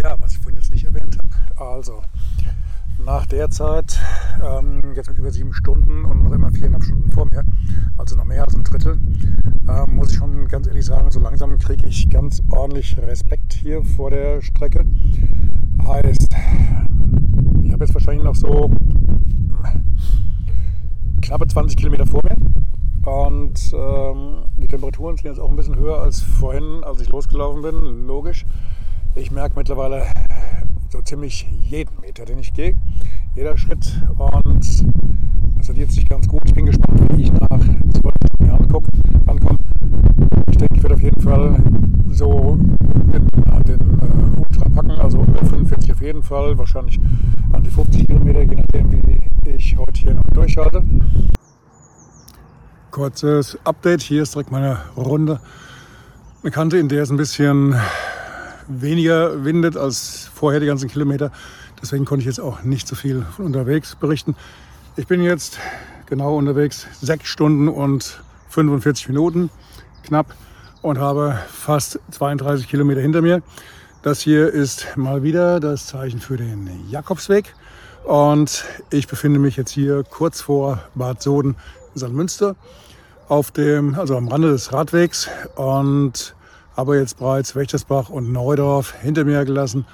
ja, 0.00 0.14
was 0.20 0.34
ich 0.34 0.38
vorhin 0.38 0.60
jetzt 0.60 0.70
nicht 0.70 0.84
erwähnt 0.84 1.18
habe, 1.18 1.72
also 1.72 2.02
nach 3.04 3.26
der 3.26 3.50
Zeit, 3.50 3.98
ähm, 4.40 4.80
jetzt 4.94 5.08
mit 5.08 5.18
über 5.18 5.32
sieben 5.32 5.52
Stunden 5.52 6.04
und 6.04 6.22
noch 6.22 6.30
immer 6.30 6.52
viereinhalb 6.52 6.84
Stunden 6.84 7.10
vor 7.10 7.26
mir, 7.26 7.42
also 7.96 8.14
noch 8.14 8.24
mehr 8.24 8.44
als 8.44 8.54
ein 8.54 8.62
Drittel, 8.62 9.00
ähm, 9.68 9.96
muss 9.96 10.12
ich 10.12 10.18
schon 10.18 10.46
ganz 10.46 10.68
ehrlich 10.68 10.86
sagen, 10.86 11.10
so 11.10 11.18
langsam 11.18 11.58
kriege 11.58 11.88
ich 11.88 12.08
ganz 12.08 12.40
ordentlich 12.52 12.96
Respekt 12.96 13.54
hier 13.54 13.82
vor 13.82 14.10
der 14.10 14.40
Strecke. 14.40 14.86
Heißt, 15.84 16.28
ich 17.64 17.72
habe 17.72 17.84
jetzt 17.84 17.94
wahrscheinlich 17.94 18.22
noch 18.22 18.36
so 18.36 18.70
knappe 21.20 21.46
20 21.46 21.76
Kilometer 21.76 22.06
vor 22.06 22.20
mir. 22.24 22.36
Und 23.08 23.72
ähm, 23.74 24.44
die 24.58 24.66
Temperaturen 24.66 25.16
sind 25.16 25.26
jetzt 25.26 25.40
auch 25.40 25.48
ein 25.48 25.56
bisschen 25.56 25.76
höher 25.76 26.00
als 26.00 26.20
vorhin, 26.20 26.82
als 26.84 27.00
ich 27.00 27.08
losgelaufen 27.08 27.62
bin. 27.62 28.06
Logisch. 28.06 28.44
Ich 29.14 29.30
merke 29.30 29.58
mittlerweile 29.58 30.04
so 30.90 31.00
ziemlich 31.02 31.46
jeden 31.62 32.00
Meter, 32.00 32.24
den 32.24 32.38
ich 32.38 32.52
gehe, 32.52 32.74
jeder 33.34 33.56
Schritt. 33.56 34.00
Und 34.16 34.84
das 35.56 35.70
addiert 35.70 35.90
sich 35.90 36.08
ganz 36.08 36.28
gut. 36.28 36.42
Ich 36.46 36.54
bin 36.54 36.66
gespannt, 36.66 37.00
wie 37.16 37.22
ich 37.22 37.32
nach 37.32 37.48
zwölf 37.48 38.14
Stunden 38.34 38.50
angucke, 38.50 38.90
ankomme. 39.26 39.58
Ich 40.50 40.56
denke, 40.56 40.76
ich 40.76 40.82
werde 40.82 40.94
auf 40.94 41.02
jeden 41.02 41.20
Fall 41.20 41.62
so 42.10 42.58
den, 43.12 43.26
den 43.66 43.80
äh, 43.80 44.38
Ultra 44.38 44.68
packen, 44.68 44.92
also 44.92 45.22
über 45.22 45.44
45 45.44 45.92
auf 45.92 46.02
jeden 46.02 46.22
Fall, 46.22 46.56
wahrscheinlich 46.58 46.98
an 47.52 47.62
die 47.62 47.70
50 47.70 48.06
Kilometer, 48.06 48.42
je 48.42 48.56
nachdem, 48.56 48.92
wie 48.92 49.18
ich 49.50 49.76
heute 49.76 50.00
hier 50.00 50.14
noch 50.14 50.24
durchhalte. 50.32 50.84
Kurzes 52.98 53.56
Update, 53.62 54.02
hier 54.02 54.24
ist 54.24 54.34
direkt 54.34 54.50
meine 54.50 54.80
Runde. 54.96 55.38
Eine 56.42 56.50
Kante, 56.50 56.78
in 56.78 56.88
der 56.88 57.04
es 57.04 57.10
ein 57.10 57.16
bisschen 57.16 57.76
weniger 58.66 59.44
windet 59.44 59.76
als 59.76 60.28
vorher 60.34 60.58
die 60.58 60.66
ganzen 60.66 60.90
Kilometer. 60.90 61.30
Deswegen 61.80 62.04
konnte 62.04 62.22
ich 62.22 62.26
jetzt 62.26 62.40
auch 62.40 62.64
nicht 62.64 62.88
so 62.88 62.96
viel 62.96 63.24
von 63.36 63.46
unterwegs 63.46 63.94
berichten. 63.94 64.34
Ich 64.96 65.06
bin 65.06 65.22
jetzt 65.22 65.60
genau 66.06 66.36
unterwegs, 66.36 66.88
sechs 67.00 67.28
Stunden 67.28 67.68
und 67.68 68.20
45 68.48 69.06
Minuten 69.06 69.48
knapp 70.02 70.34
und 70.82 70.98
habe 70.98 71.38
fast 71.52 72.00
32 72.10 72.66
Kilometer 72.66 73.00
hinter 73.00 73.22
mir. 73.22 73.42
Das 74.02 74.18
hier 74.18 74.48
ist 74.52 74.96
mal 74.96 75.22
wieder 75.22 75.60
das 75.60 75.86
Zeichen 75.86 76.18
für 76.18 76.36
den 76.36 76.68
Jakobsweg. 76.90 77.54
Und 78.02 78.64
ich 78.90 79.06
befinde 79.06 79.38
mich 79.38 79.56
jetzt 79.56 79.70
hier 79.70 80.02
kurz 80.02 80.40
vor 80.40 80.82
Bad 80.96 81.22
Soden, 81.22 81.54
St. 81.96 82.10
Münster, 82.10 82.56
auf 83.28 83.50
dem, 83.50 83.94
also 83.94 84.16
am 84.16 84.28
Rande 84.28 84.50
des 84.50 84.72
Radwegs 84.72 85.28
und 85.54 86.34
habe 86.76 86.98
jetzt 86.98 87.18
bereits 87.18 87.54
Wächtersbach 87.54 88.08
und 88.08 88.32
Neudorf 88.32 88.94
hinter 89.00 89.24
mir 89.24 89.44
gelassen. 89.44 89.84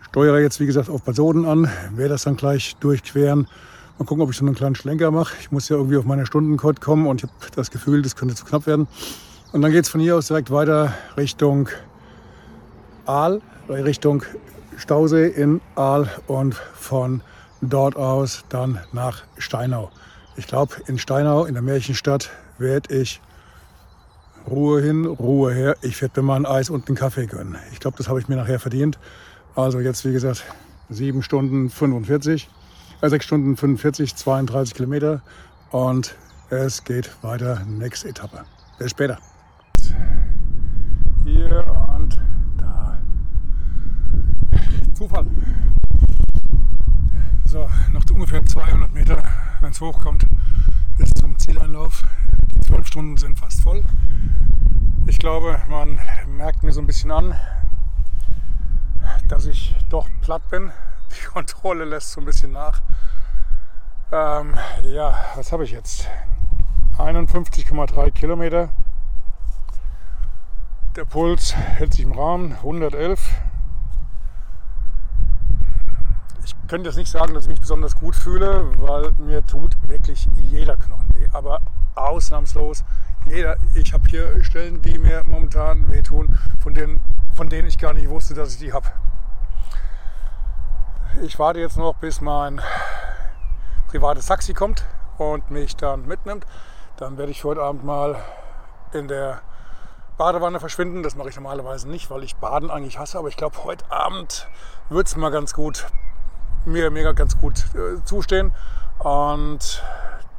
Steuere 0.00 0.40
jetzt, 0.40 0.60
wie 0.60 0.66
gesagt, 0.66 0.88
auf 0.88 1.02
Bad 1.02 1.16
Soden 1.16 1.44
an, 1.44 1.68
werde 1.94 2.10
das 2.10 2.22
dann 2.22 2.36
gleich 2.36 2.76
durchqueren. 2.76 3.46
Mal 3.98 4.04
gucken, 4.06 4.22
ob 4.22 4.30
ich 4.30 4.36
so 4.36 4.46
einen 4.46 4.54
kleinen 4.54 4.74
Schlenker 4.74 5.10
mache. 5.10 5.34
Ich 5.40 5.52
muss 5.52 5.68
ja 5.68 5.76
irgendwie 5.76 5.98
auf 5.98 6.04
meine 6.04 6.24
Stundencode 6.26 6.80
kommen 6.80 7.06
und 7.06 7.22
ich 7.22 7.30
habe 7.30 7.50
das 7.54 7.70
Gefühl, 7.70 8.02
das 8.02 8.16
könnte 8.16 8.34
zu 8.34 8.44
knapp 8.44 8.66
werden. 8.66 8.88
Und 9.52 9.62
dann 9.62 9.72
geht 9.72 9.84
es 9.84 9.90
von 9.90 10.00
hier 10.00 10.16
aus 10.16 10.28
direkt 10.28 10.50
weiter 10.50 10.94
Richtung 11.16 11.68
Aal, 13.04 13.42
Richtung 13.68 14.22
Stausee 14.76 15.26
in 15.26 15.60
Aal 15.74 16.08
und 16.28 16.54
von 16.54 17.22
dort 17.60 17.96
aus 17.96 18.44
dann 18.48 18.78
nach 18.92 19.22
Steinau. 19.36 19.90
Ich 20.36 20.46
glaube, 20.46 20.76
in 20.86 20.98
Steinau, 20.98 21.44
in 21.44 21.54
der 21.54 21.62
Märchenstadt, 21.62 22.30
werde 22.60 22.94
ich 22.94 23.20
Ruhe 24.48 24.80
hin, 24.80 25.06
Ruhe 25.06 25.52
her. 25.52 25.76
Ich 25.82 26.00
werde 26.00 26.20
mir 26.20 26.28
mal 26.28 26.36
ein 26.36 26.46
Eis 26.46 26.70
und 26.70 26.88
einen 26.88 26.96
Kaffee 26.96 27.26
gönnen. 27.26 27.56
Ich 27.72 27.80
glaube, 27.80 27.96
das 27.96 28.08
habe 28.08 28.20
ich 28.20 28.28
mir 28.28 28.36
nachher 28.36 28.58
verdient. 28.58 28.98
Also 29.54 29.80
jetzt, 29.80 30.04
wie 30.04 30.12
gesagt, 30.12 30.44
7 30.88 31.22
Stunden 31.22 31.70
45, 31.70 32.48
äh, 33.00 33.08
6 33.08 33.24
Stunden 33.24 33.56
45, 33.56 34.14
32 34.14 34.74
Kilometer. 34.74 35.22
Und 35.70 36.14
es 36.50 36.84
geht 36.84 37.10
weiter, 37.22 37.64
nächste 37.66 38.08
Etappe. 38.08 38.44
Bis 38.78 38.90
später. 38.90 39.18
Hier 41.24 41.64
und 41.96 42.18
da. 42.58 42.98
Zufall. 44.94 45.26
So, 47.44 47.68
noch 47.92 48.04
ungefähr 48.12 48.44
200 48.44 48.92
Meter, 48.94 49.22
wenn 49.60 49.70
es 49.70 49.80
hochkommt, 49.80 50.24
bis 51.00 51.14
zum 51.14 51.38
Zieleinlauf. 51.38 52.04
Die 52.54 52.60
12 52.60 52.86
Stunden 52.86 53.16
sind 53.16 53.38
fast 53.38 53.62
voll. 53.62 53.82
Ich 55.06 55.18
glaube, 55.18 55.58
man 55.70 55.98
merkt 56.26 56.62
mir 56.62 56.72
so 56.72 56.80
ein 56.82 56.86
bisschen 56.86 57.10
an, 57.10 57.34
dass 59.26 59.46
ich 59.46 59.74
doch 59.88 60.06
platt 60.20 60.46
bin. 60.50 60.70
Die 61.10 61.26
Kontrolle 61.32 61.86
lässt 61.86 62.12
so 62.12 62.20
ein 62.20 62.26
bisschen 62.26 62.52
nach. 62.52 62.82
Ähm, 64.12 64.54
ja, 64.82 65.14
was 65.36 65.52
habe 65.52 65.64
ich 65.64 65.70
jetzt? 65.70 66.06
51,3 66.98 68.10
Kilometer. 68.10 68.68
Der 70.96 71.06
Puls 71.06 71.56
hält 71.56 71.94
sich 71.94 72.04
im 72.04 72.12
Rahmen, 72.12 72.52
111. 72.52 73.40
Ich 76.44 76.54
könnte 76.70 76.88
jetzt 76.88 76.96
nicht 76.96 77.10
sagen, 77.10 77.34
dass 77.34 77.42
ich 77.42 77.50
mich 77.50 77.60
besonders 77.60 77.96
gut 77.96 78.14
fühle, 78.14 78.62
weil 78.78 79.10
mir 79.18 79.44
tut 79.44 79.76
wirklich 79.88 80.28
jeder 80.36 80.76
Knochen 80.76 81.12
weh. 81.18 81.26
Aber 81.32 81.58
ausnahmslos 81.96 82.84
jeder. 83.26 83.56
Ich 83.74 83.92
habe 83.92 84.08
hier 84.08 84.44
Stellen, 84.44 84.80
die 84.80 84.96
mir 84.96 85.24
momentan 85.24 85.90
wehtun, 85.90 86.38
von 86.60 86.72
denen, 86.72 87.00
von 87.34 87.48
denen 87.48 87.66
ich 87.66 87.76
gar 87.76 87.92
nicht 87.92 88.08
wusste, 88.08 88.34
dass 88.34 88.52
ich 88.52 88.60
die 88.60 88.72
habe. 88.72 88.86
Ich 91.22 91.40
warte 91.40 91.58
jetzt 91.58 91.76
noch, 91.76 91.96
bis 91.96 92.20
mein 92.20 92.60
privates 93.88 94.26
Taxi 94.26 94.54
kommt 94.54 94.84
und 95.18 95.50
mich 95.50 95.74
dann 95.74 96.06
mitnimmt. 96.06 96.46
Dann 96.98 97.18
werde 97.18 97.32
ich 97.32 97.42
heute 97.42 97.62
Abend 97.62 97.82
mal 97.82 98.16
in 98.92 99.08
der 99.08 99.40
Badewanne 100.18 100.60
verschwinden. 100.60 101.02
Das 101.02 101.16
mache 101.16 101.30
ich 101.30 101.34
normalerweise 101.34 101.90
nicht, 101.90 102.12
weil 102.12 102.22
ich 102.22 102.36
Baden 102.36 102.70
eigentlich 102.70 103.00
hasse. 103.00 103.18
Aber 103.18 103.26
ich 103.26 103.36
glaube, 103.36 103.56
heute 103.64 103.90
Abend 103.90 104.46
wird 104.88 105.08
es 105.08 105.16
mal 105.16 105.30
ganz 105.30 105.52
gut, 105.52 105.88
mir 106.64 106.90
mega 106.90 107.12
ganz 107.12 107.38
gut 107.38 107.64
äh, 107.74 108.02
zustehen. 108.04 108.52
Und 108.98 109.82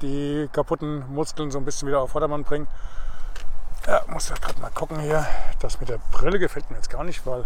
die 0.01 0.49
kaputten 0.51 1.03
Muskeln 1.13 1.51
so 1.51 1.57
ein 1.57 1.65
bisschen 1.65 1.87
wieder 1.87 2.01
auf 2.01 2.11
Vordermann 2.11 2.43
bringen. 2.43 2.67
Ja, 3.87 4.03
muss 4.07 4.29
ja 4.29 4.35
gerade 4.35 4.59
mal 4.59 4.69
gucken 4.69 4.99
hier. 4.99 5.25
Das 5.59 5.79
mit 5.79 5.89
der 5.89 5.99
Brille 6.11 6.39
gefällt 6.39 6.69
mir 6.69 6.77
jetzt 6.77 6.89
gar 6.89 7.03
nicht, 7.03 7.25
weil 7.25 7.45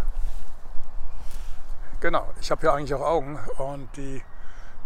genau, 2.00 2.26
ich 2.40 2.50
habe 2.50 2.66
ja 2.66 2.74
eigentlich 2.74 2.94
auch 2.94 3.00
Augen 3.00 3.38
und 3.58 3.88
die 3.96 4.22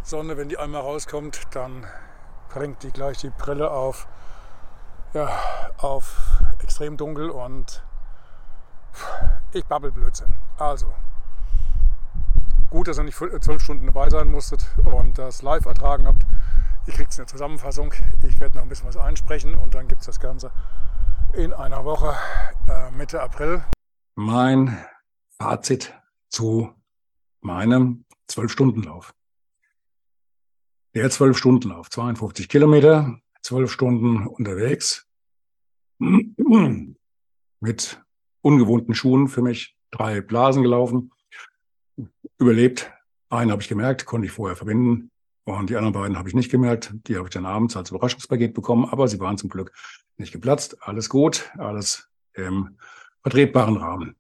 Sonne, 0.03 0.37
wenn 0.37 0.49
die 0.49 0.59
einmal 0.59 0.83
rauskommt, 0.83 1.41
dann 1.53 1.87
bringt 2.49 2.83
die 2.83 2.91
gleich 2.91 3.19
die 3.19 3.31
Brille 3.31 3.71
auf, 3.71 4.07
ja, 5.13 5.29
auf 5.79 6.41
extrem 6.63 6.97
dunkel 6.97 7.31
und 7.31 7.83
ich 9.53 9.65
babbel 9.67 9.91
Blödsinn. 9.91 10.33
Also, 10.59 10.93
gut, 12.71 12.89
dass 12.89 12.99
ihr 12.99 13.05
nicht 13.05 13.17
zwölf 13.17 13.63
Stunden 13.63 13.87
dabei 13.87 14.09
sein 14.09 14.31
musstet 14.31 14.65
und 14.85 15.19
das 15.19 15.43
live 15.43 15.67
ertragen 15.67 16.07
habt. 16.07 16.23
Ihr 16.87 16.95
kriegt 16.95 17.17
eine 17.19 17.27
Zusammenfassung. 17.27 17.93
Ich 18.27 18.41
werde 18.41 18.57
noch 18.57 18.63
ein 18.63 18.69
bisschen 18.69 18.89
was 18.89 18.97
einsprechen 18.97 19.55
und 19.55 19.75
dann 19.75 19.89
gibt 19.89 20.01
es 20.01 20.07
das 20.07 20.21
Ganze 20.21 20.53
in 21.35 21.53
einer 21.53 21.85
Woche, 21.85 22.17
äh, 22.69 22.91
Mitte 22.93 23.21
April. 23.21 23.65
Mein 24.15 24.85
Fazit 25.39 25.95
zu 26.29 26.73
meinem 27.41 28.05
Zwölf-Stunden-Lauf. 28.29 29.15
Der 30.95 31.11
Zwölf-Stunden-Lauf, 31.11 31.91
52 31.91 32.49
Kilometer, 32.49 33.21
zwölf 33.43 33.71
Stunden 33.71 34.27
unterwegs, 34.27 35.07
mit 37.61 38.03
ungewohnten 38.43 38.95
Schuhen 38.95 39.29
für 39.29 39.43
mich, 39.43 39.77
drei 39.91 40.21
Blasen 40.21 40.63
gelaufen, 40.63 41.13
überlebt. 42.41 42.91
Einen 43.29 43.53
habe 43.53 43.63
ich 43.63 43.69
gemerkt, 43.69 44.07
konnte 44.07 44.27
ich 44.27 44.33
vorher 44.33 44.57
verbinden. 44.57 45.11
Und 45.45 45.71
die 45.71 45.77
anderen 45.77 45.95
beiden 45.95 46.19
habe 46.19 46.29
ich 46.29 46.35
nicht 46.35 46.51
gemerkt. 46.51 46.93
Die 47.07 47.17
habe 47.17 47.29
ich 47.29 47.35
dann 47.35 47.47
abends 47.47 47.77
als 47.77 47.91
Überraschungspaket 47.91 48.55
bekommen, 48.55 48.85
aber 48.85 49.09
sie 49.09 49.21
waren 49.21 49.39
zum 49.39 49.51
Glück 49.51 49.73
nicht 50.17 50.33
geplatzt. 50.33 50.83
Alles 50.83 51.09
gut, 51.09 51.51
alles 51.59 52.09
im 52.35 52.77
vertretbaren 53.23 53.77
Rahmen. 53.77 54.17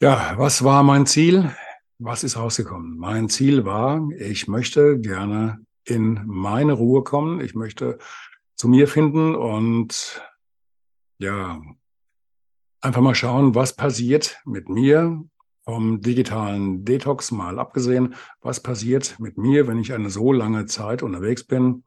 Ja, 0.00 0.34
was 0.36 0.64
war 0.64 0.82
mein 0.82 1.06
Ziel? 1.06 1.54
Was 1.98 2.24
ist 2.24 2.36
rausgekommen? 2.36 2.98
Mein 2.98 3.28
Ziel 3.28 3.64
war, 3.64 4.08
ich 4.18 4.48
möchte 4.48 4.98
gerne 4.98 5.64
in 5.84 6.22
meine 6.26 6.72
Ruhe 6.72 7.04
kommen. 7.04 7.40
Ich 7.40 7.54
möchte 7.54 7.98
zu 8.56 8.68
mir 8.68 8.88
finden 8.88 9.34
und 9.36 10.20
ja, 11.18 11.60
einfach 12.80 13.00
mal 13.00 13.14
schauen, 13.14 13.54
was 13.54 13.76
passiert 13.76 14.40
mit 14.44 14.68
mir 14.68 15.24
vom 15.64 16.00
digitalen 16.00 16.84
Detox 16.84 17.30
mal 17.30 17.58
abgesehen. 17.58 18.14
Was 18.40 18.60
passiert 18.60 19.18
mit 19.18 19.38
mir, 19.38 19.66
wenn 19.66 19.78
ich 19.78 19.92
eine 19.92 20.10
so 20.10 20.32
lange 20.32 20.66
Zeit 20.66 21.02
unterwegs 21.02 21.44
bin? 21.44 21.84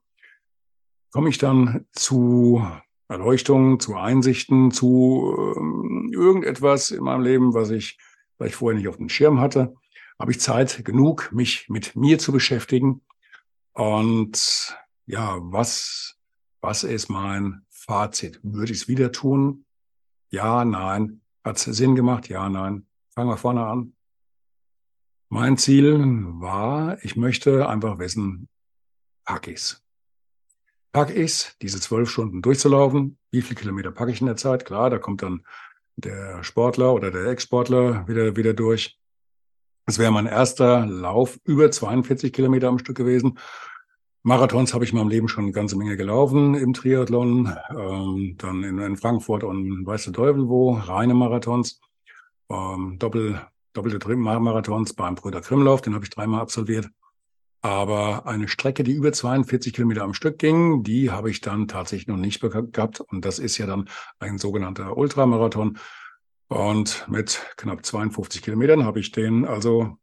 Komme 1.12 1.30
ich 1.30 1.38
dann 1.38 1.86
zu 1.92 2.66
Erleuchtung, 3.08 3.80
zu 3.80 3.96
Einsichten, 3.96 4.72
zu 4.72 5.36
äh, 5.38 6.14
irgendetwas 6.14 6.92
in 6.92 7.04
meinem 7.04 7.24
Leben, 7.24 7.54
was 7.54 7.70
ich 7.70 7.98
vielleicht 8.38 8.56
vorher 8.56 8.78
nicht 8.78 8.88
auf 8.88 8.98
dem 8.98 9.10
Schirm 9.10 9.40
hatte? 9.40 9.74
habe 10.20 10.32
ich 10.32 10.40
Zeit 10.40 10.84
genug, 10.86 11.32
mich 11.32 11.70
mit 11.70 11.96
mir 11.96 12.20
zu 12.20 12.32
beschäftigen. 12.32 13.02
Und 13.74 14.78
ja, 15.06 15.38
was, 15.42 16.18
was 16.62 16.84
ist 16.84 17.10
mein 17.10 17.66
Fazit? 17.70 18.40
Würde 18.44 18.72
ich 18.72 18.82
es 18.82 18.88
wieder 18.88 19.12
tun? 19.12 19.66
Ja, 20.30 20.64
nein. 20.66 21.22
Hat 21.44 21.58
es 21.58 21.64
Sinn 21.64 21.96
gemacht? 21.96 22.30
Ja, 22.30 22.50
nein. 22.50 22.88
Fangen 23.16 23.30
wir 23.30 23.38
vorne 23.38 23.66
an. 23.66 23.94
Mein 25.30 25.58
Ziel 25.58 26.04
war, 26.42 27.02
ich 27.02 27.16
möchte 27.16 27.70
einfach 27.70 27.98
wissen, 27.98 28.50
pack 29.24 29.48
ich's. 29.48 29.82
Pack 30.92 31.16
ich's, 31.16 31.56
diese 31.62 31.80
zwölf 31.80 32.10
Stunden 32.10 32.42
durchzulaufen? 32.42 33.18
Wie 33.32 33.42
viele 33.42 33.60
Kilometer 33.60 33.92
packe 33.92 34.12
ich 34.12 34.20
in 34.20 34.28
der 34.28 34.36
Zeit? 34.36 34.66
Klar, 34.66 34.90
da 34.90 34.98
kommt 34.98 35.22
dann 35.22 35.46
der 35.96 36.44
Sportler 36.44 36.94
oder 36.94 37.10
der 37.10 37.28
Ex-Sportler 37.28 38.06
wieder, 38.08 38.36
wieder 38.36 38.54
durch. 38.54 39.00
Das 39.86 39.98
wäre 39.98 40.12
mein 40.12 40.26
erster 40.26 40.86
Lauf 40.86 41.40
über 41.46 41.72
42 41.72 42.34
Kilometer 42.34 42.68
am 42.68 42.80
Stück 42.80 42.98
gewesen. 42.98 43.40
Marathons 44.24 44.74
habe 44.74 44.84
ich 44.84 44.92
in 44.92 44.98
meinem 44.98 45.10
Leben 45.10 45.30
schon 45.30 45.46
eine 45.46 45.54
ganze 45.54 45.78
Menge 45.78 45.96
gelaufen 45.96 46.56
im 46.56 46.74
Triathlon, 46.74 47.56
ähm, 47.70 48.36
dann 48.38 48.64
in, 48.64 48.80
in, 48.80 48.98
Frankfurt 48.98 49.44
und 49.46 49.86
weiß 49.86 50.06
der 50.06 50.14
Teufel 50.14 50.50
wo, 50.50 50.74
reine 50.74 51.14
Marathons, 51.14 51.80
ähm, 52.50 52.98
Doppel, 53.00 53.42
doppelte 53.74 54.16
Marathons 54.16 54.94
beim 54.94 55.16
Brüder 55.16 55.42
Grimmlauf, 55.42 55.82
den 55.82 55.94
habe 55.94 56.06
ich 56.06 56.12
dreimal 56.12 56.42
absolviert. 56.42 56.90
Aber 57.62 58.28
eine 58.28 58.48
Strecke, 58.48 58.84
die 58.84 58.92
über 58.92 59.12
42 59.12 59.74
Kilometer 59.74 60.04
am 60.04 60.14
Stück 60.14 60.38
ging, 60.38 60.84
die 60.84 61.10
habe 61.10 61.32
ich 61.32 61.42
dann 61.42 61.68
tatsächlich 61.68 62.08
noch 62.08 62.18
nicht 62.18 62.40
gehabt. 62.40 63.00
Und 63.00 63.26
das 63.26 63.40
ist 63.40 63.58
ja 63.58 63.66
dann 63.66 63.90
ein 64.20 64.38
sogenannter 64.38 64.96
Ultramarathon. 64.96 65.80
Und 66.48 67.08
mit 67.10 67.42
knapp 67.58 67.84
52 67.84 68.44
Kilometern 68.44 68.86
habe 68.86 69.00
ich 69.00 69.12
den 69.12 69.46
also 69.46 69.98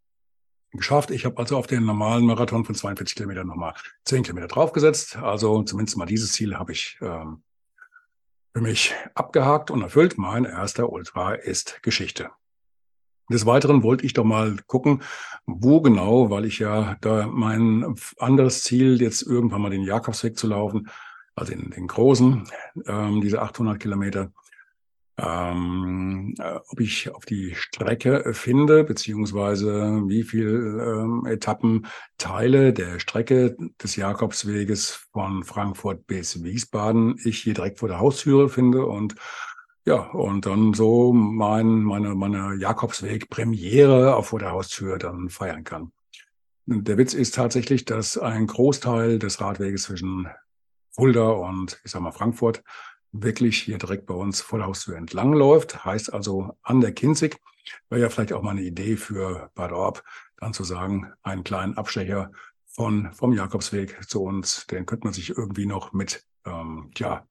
geschafft. 0.72 1.10
Ich 1.10 1.24
habe 1.24 1.38
also 1.38 1.56
auf 1.56 1.66
den 1.66 1.84
normalen 1.84 2.26
Marathon 2.26 2.64
von 2.64 2.74
42 2.74 3.14
Kilometern 3.14 3.46
nochmal 3.46 3.74
10 4.06 4.24
Kilometer 4.24 4.48
draufgesetzt. 4.48 5.16
Also 5.16 5.62
zumindest 5.62 5.96
mal 5.96 6.06
dieses 6.06 6.32
Ziel 6.32 6.56
habe 6.56 6.72
ich 6.72 6.98
ähm, 7.00 7.42
für 8.54 8.60
mich 8.60 8.94
abgehakt 9.14 9.70
und 9.70 9.82
erfüllt. 9.82 10.18
Mein 10.18 10.44
erster 10.44 10.90
Ultra 10.90 11.34
ist 11.34 11.82
Geschichte. 11.82 12.30
Des 13.30 13.46
Weiteren 13.46 13.82
wollte 13.82 14.04
ich 14.04 14.12
doch 14.12 14.24
mal 14.24 14.56
gucken, 14.66 15.02
wo 15.46 15.80
genau, 15.80 16.28
weil 16.28 16.44
ich 16.44 16.58
ja 16.58 16.96
da 17.00 17.26
mein 17.26 17.94
anderes 18.18 18.62
Ziel, 18.62 19.00
jetzt 19.00 19.22
irgendwann 19.22 19.62
mal 19.62 19.70
den 19.70 19.84
Jakobsweg 19.84 20.36
zu 20.36 20.48
laufen, 20.48 20.90
also 21.34 21.52
in 21.52 21.70
den 21.70 21.86
großen, 21.86 22.46
ähm, 22.86 23.20
diese 23.22 23.40
800 23.40 23.80
Kilometer, 23.80 24.32
ähm, 25.22 26.34
äh, 26.38 26.58
ob 26.68 26.80
ich 26.80 27.14
auf 27.14 27.24
die 27.24 27.54
Strecke 27.54 28.34
finde, 28.34 28.82
beziehungsweise 28.82 30.02
wie 30.06 30.24
viel 30.24 30.80
ähm, 30.80 31.26
Etappen 31.26 31.86
Teile 32.18 32.72
der 32.72 32.98
Strecke 32.98 33.56
des 33.80 33.94
Jakobsweges 33.96 35.08
von 35.12 35.44
Frankfurt 35.44 36.06
bis 36.06 36.42
Wiesbaden 36.42 37.16
ich 37.24 37.38
hier 37.38 37.54
direkt 37.54 37.78
vor 37.78 37.88
der 37.88 38.00
Haustüre 38.00 38.48
finde 38.48 38.84
und 38.84 39.14
ja, 39.84 39.96
und 40.10 40.46
dann 40.46 40.74
so 40.74 41.12
mein, 41.12 41.82
meine, 41.82 42.14
meine 42.14 42.54
Jakobsweg-Premiere 42.56 44.22
vor 44.22 44.38
der 44.38 44.52
Haustür 44.52 44.98
dann 44.98 45.28
feiern 45.28 45.64
kann. 45.64 45.92
Der 46.66 46.98
Witz 46.98 47.14
ist 47.14 47.34
tatsächlich, 47.34 47.84
dass 47.84 48.16
ein 48.16 48.46
Großteil 48.46 49.18
des 49.18 49.40
Radweges 49.40 49.84
zwischen 49.84 50.28
Fulda 50.92 51.30
und, 51.30 51.80
ich 51.84 51.90
sag 51.90 52.00
mal, 52.00 52.12
Frankfurt 52.12 52.62
wirklich 53.12 53.62
hier 53.62 53.78
direkt 53.78 54.06
bei 54.06 54.14
uns 54.14 54.40
vor 54.40 54.58
der 54.58 54.68
Haustür 54.68 54.96
entlang 54.96 55.32
läuft. 55.32 55.84
Heißt 55.84 56.12
also 56.12 56.56
an 56.62 56.80
der 56.80 56.92
Kinzig. 56.92 57.38
Wäre 57.88 58.00
ja 58.00 58.08
vielleicht 58.08 58.32
auch 58.32 58.42
mal 58.42 58.50
eine 58.50 58.62
Idee 58.62 58.96
für 58.96 59.50
Bad 59.54 59.72
Orb, 59.72 60.02
dann 60.38 60.52
zu 60.52 60.64
sagen, 60.64 61.12
einen 61.22 61.44
kleinen 61.44 61.76
Abstecher 61.76 62.32
von, 62.66 63.12
vom 63.12 63.32
Jakobsweg 63.32 64.08
zu 64.08 64.22
uns, 64.22 64.66
den 64.66 64.86
könnte 64.86 65.06
man 65.06 65.12
sich 65.12 65.30
irgendwie 65.30 65.66
noch 65.66 65.92
mit, 65.92 66.24
ähm, 66.46 66.90
ja, 66.96 67.26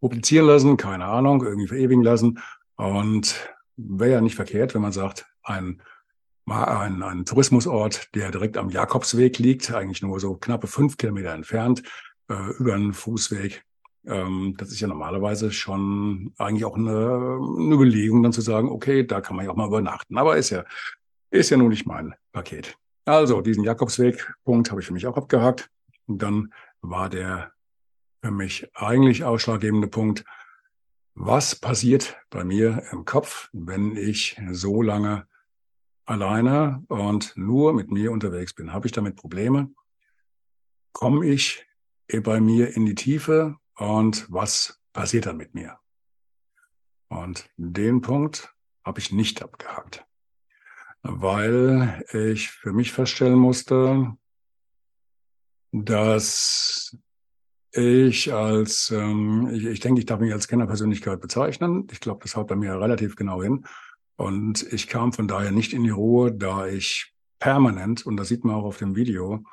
publizieren 0.00 0.46
lassen, 0.46 0.76
keine 0.76 1.06
Ahnung, 1.06 1.42
irgendwie 1.42 1.68
verewigen 1.68 2.04
lassen. 2.04 2.40
Und 2.76 3.50
wäre 3.76 4.12
ja 4.12 4.20
nicht 4.20 4.36
verkehrt, 4.36 4.74
wenn 4.74 4.82
man 4.82 4.92
sagt, 4.92 5.26
ein, 5.42 5.80
ein, 6.46 7.02
ein 7.02 7.24
Tourismusort, 7.24 8.14
der 8.14 8.30
direkt 8.30 8.56
am 8.56 8.68
Jakobsweg 8.68 9.38
liegt, 9.38 9.72
eigentlich 9.72 10.02
nur 10.02 10.20
so 10.20 10.34
knappe 10.34 10.66
fünf 10.66 10.96
Kilometer 10.96 11.32
entfernt, 11.32 11.82
äh, 12.28 12.50
über 12.58 12.74
einen 12.74 12.92
Fußweg, 12.92 13.64
ähm, 14.06 14.54
das 14.58 14.70
ist 14.70 14.80
ja 14.80 14.88
normalerweise 14.88 15.52
schon 15.52 16.32
eigentlich 16.38 16.64
auch 16.64 16.76
eine, 16.76 16.90
eine 16.90 17.74
Überlegung, 17.74 18.22
dann 18.22 18.32
zu 18.32 18.40
sagen, 18.40 18.68
okay, 18.68 19.06
da 19.06 19.20
kann 19.20 19.36
man 19.36 19.44
ja 19.44 19.50
auch 19.50 19.56
mal 19.56 19.68
übernachten. 19.68 20.18
Aber 20.18 20.36
ist 20.36 20.50
ja, 20.50 20.64
ist 21.30 21.50
ja 21.50 21.56
nun 21.56 21.68
nicht 21.68 21.86
mein 21.86 22.14
Paket. 22.32 22.76
Also, 23.04 23.40
diesen 23.40 23.64
Jakobsweg-Punkt 23.64 24.70
habe 24.70 24.80
ich 24.80 24.86
für 24.86 24.92
mich 24.92 25.06
auch 25.06 25.16
abgehakt. 25.16 25.70
Und 26.06 26.22
dann 26.22 26.52
war 26.80 27.08
der 27.08 27.52
für 28.22 28.30
mich 28.30 28.68
eigentlich 28.74 29.24
ausschlaggebende 29.24 29.88
Punkt, 29.88 30.24
was 31.14 31.56
passiert 31.56 32.16
bei 32.30 32.44
mir 32.44 32.84
im 32.90 33.04
Kopf, 33.04 33.50
wenn 33.52 33.96
ich 33.96 34.40
so 34.50 34.82
lange 34.82 35.26
alleine 36.04 36.84
und 36.88 37.36
nur 37.36 37.72
mit 37.72 37.90
mir 37.90 38.12
unterwegs 38.12 38.54
bin? 38.54 38.72
Habe 38.72 38.86
ich 38.86 38.92
damit 38.92 39.16
Probleme? 39.16 39.70
Komme 40.92 41.26
ich 41.26 41.66
bei 42.22 42.40
mir 42.40 42.76
in 42.76 42.86
die 42.86 42.94
Tiefe? 42.94 43.56
Und 43.82 44.30
was 44.30 44.80
passiert 44.92 45.26
dann 45.26 45.36
mit 45.36 45.54
mir? 45.54 45.78
Und 47.08 47.50
den 47.56 48.00
Punkt 48.00 48.54
habe 48.84 49.00
ich 49.00 49.10
nicht 49.10 49.42
abgehakt, 49.42 50.06
weil 51.02 52.04
ich 52.12 52.50
für 52.50 52.72
mich 52.72 52.92
feststellen 52.92 53.38
musste, 53.38 54.16
dass 55.72 56.96
ich 57.72 58.32
als, 58.32 58.90
ähm, 58.90 59.50
ich, 59.52 59.64
ich 59.64 59.80
denke, 59.80 59.98
ich 59.98 60.06
darf 60.06 60.20
mich 60.20 60.32
als 60.32 60.46
Kennerpersönlichkeit 60.46 61.20
bezeichnen. 61.20 61.88
Ich 61.90 62.00
glaube, 62.00 62.20
das 62.22 62.36
haut 62.36 62.46
bei 62.46 62.56
mir 62.56 62.78
relativ 62.78 63.16
genau 63.16 63.42
hin. 63.42 63.66
Und 64.16 64.62
ich 64.72 64.86
kam 64.86 65.12
von 65.12 65.26
daher 65.26 65.50
nicht 65.50 65.72
in 65.72 65.82
die 65.82 65.90
Ruhe, 65.90 66.30
da 66.32 66.66
ich 66.68 67.12
permanent, 67.40 68.06
und 68.06 68.16
das 68.16 68.28
sieht 68.28 68.44
man 68.44 68.54
auch 68.54 68.64
auf 68.64 68.76
dem 68.76 68.94
Video, 68.94 69.44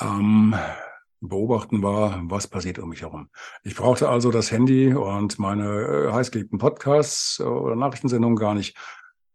ähm, 0.00 0.54
beobachten 1.28 1.82
war, 1.82 2.20
was 2.24 2.46
passiert 2.46 2.78
um 2.78 2.90
mich 2.90 3.02
herum. 3.02 3.28
Ich 3.62 3.74
brauchte 3.74 4.08
also 4.08 4.30
das 4.30 4.50
Handy 4.50 4.94
und 4.94 5.38
meine 5.38 5.68
äh, 5.68 6.12
heißgeliebten 6.12 6.58
Podcasts 6.58 7.40
oder 7.40 7.76
Nachrichtensendungen 7.76 8.36
gar 8.36 8.54
nicht 8.54 8.76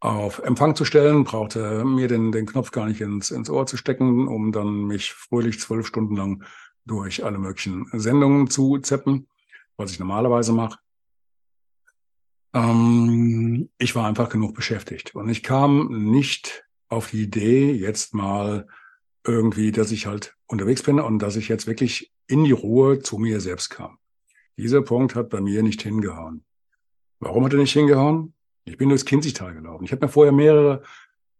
auf 0.01 0.39
Empfang 0.39 0.75
zu 0.75 0.85
stellen, 0.85 1.25
brauchte 1.25 1.83
mir 1.83 2.07
den, 2.07 2.31
den 2.31 2.45
Knopf 2.45 2.71
gar 2.71 2.85
nicht 2.85 3.01
ins, 3.01 3.31
ins 3.31 3.49
Ohr 3.49 3.65
zu 3.65 3.75
stecken, 3.75 4.27
um 4.27 4.51
dann 4.51 4.85
mich 4.85 5.11
fröhlich 5.13 5.59
zwölf 5.59 5.87
Stunden 5.87 6.15
lang 6.15 6.43
durch 6.85 7.23
alle 7.23 7.37
möglichen 7.37 7.85
Sendungen 7.93 8.49
zu 8.49 8.77
zeppen, 8.79 9.27
was 9.77 9.91
ich 9.91 9.99
normalerweise 9.99 10.53
mache. 10.53 10.79
Ähm, 12.53 13.69
ich 13.77 13.95
war 13.95 14.07
einfach 14.07 14.29
genug 14.29 14.55
beschäftigt 14.55 15.15
und 15.15 15.29
ich 15.29 15.43
kam 15.43 16.11
nicht 16.11 16.65
auf 16.87 17.11
die 17.11 17.23
Idee, 17.23 17.71
jetzt 17.71 18.13
mal 18.13 18.67
irgendwie, 19.29 19.71
dass 19.71 19.91
ich 19.91 20.05
halt 20.05 20.35
unterwegs 20.47 20.83
bin 20.83 20.99
und 20.99 21.19
dass 21.19 21.35
ich 21.35 21.47
jetzt 21.47 21.67
wirklich 21.67 22.11
in 22.27 22.43
die 22.43 22.51
Ruhe 22.51 22.99
zu 22.99 23.17
mir 23.17 23.39
selbst 23.39 23.69
kam. 23.69 23.97
Dieser 24.57 24.81
Punkt 24.81 25.15
hat 25.15 25.29
bei 25.29 25.41
mir 25.41 25.63
nicht 25.63 25.81
hingehauen. 25.81 26.43
Warum 27.19 27.45
hat 27.45 27.53
er 27.53 27.59
nicht 27.59 27.73
hingehauen? 27.73 28.33
Ich 28.65 28.77
bin 28.77 28.89
durchs 28.89 29.05
Kinzigtal 29.05 29.53
gelaufen. 29.53 29.85
Ich 29.85 29.91
habe 29.91 30.05
mir 30.05 30.11
vorher 30.11 30.31
mehrere 30.31 30.83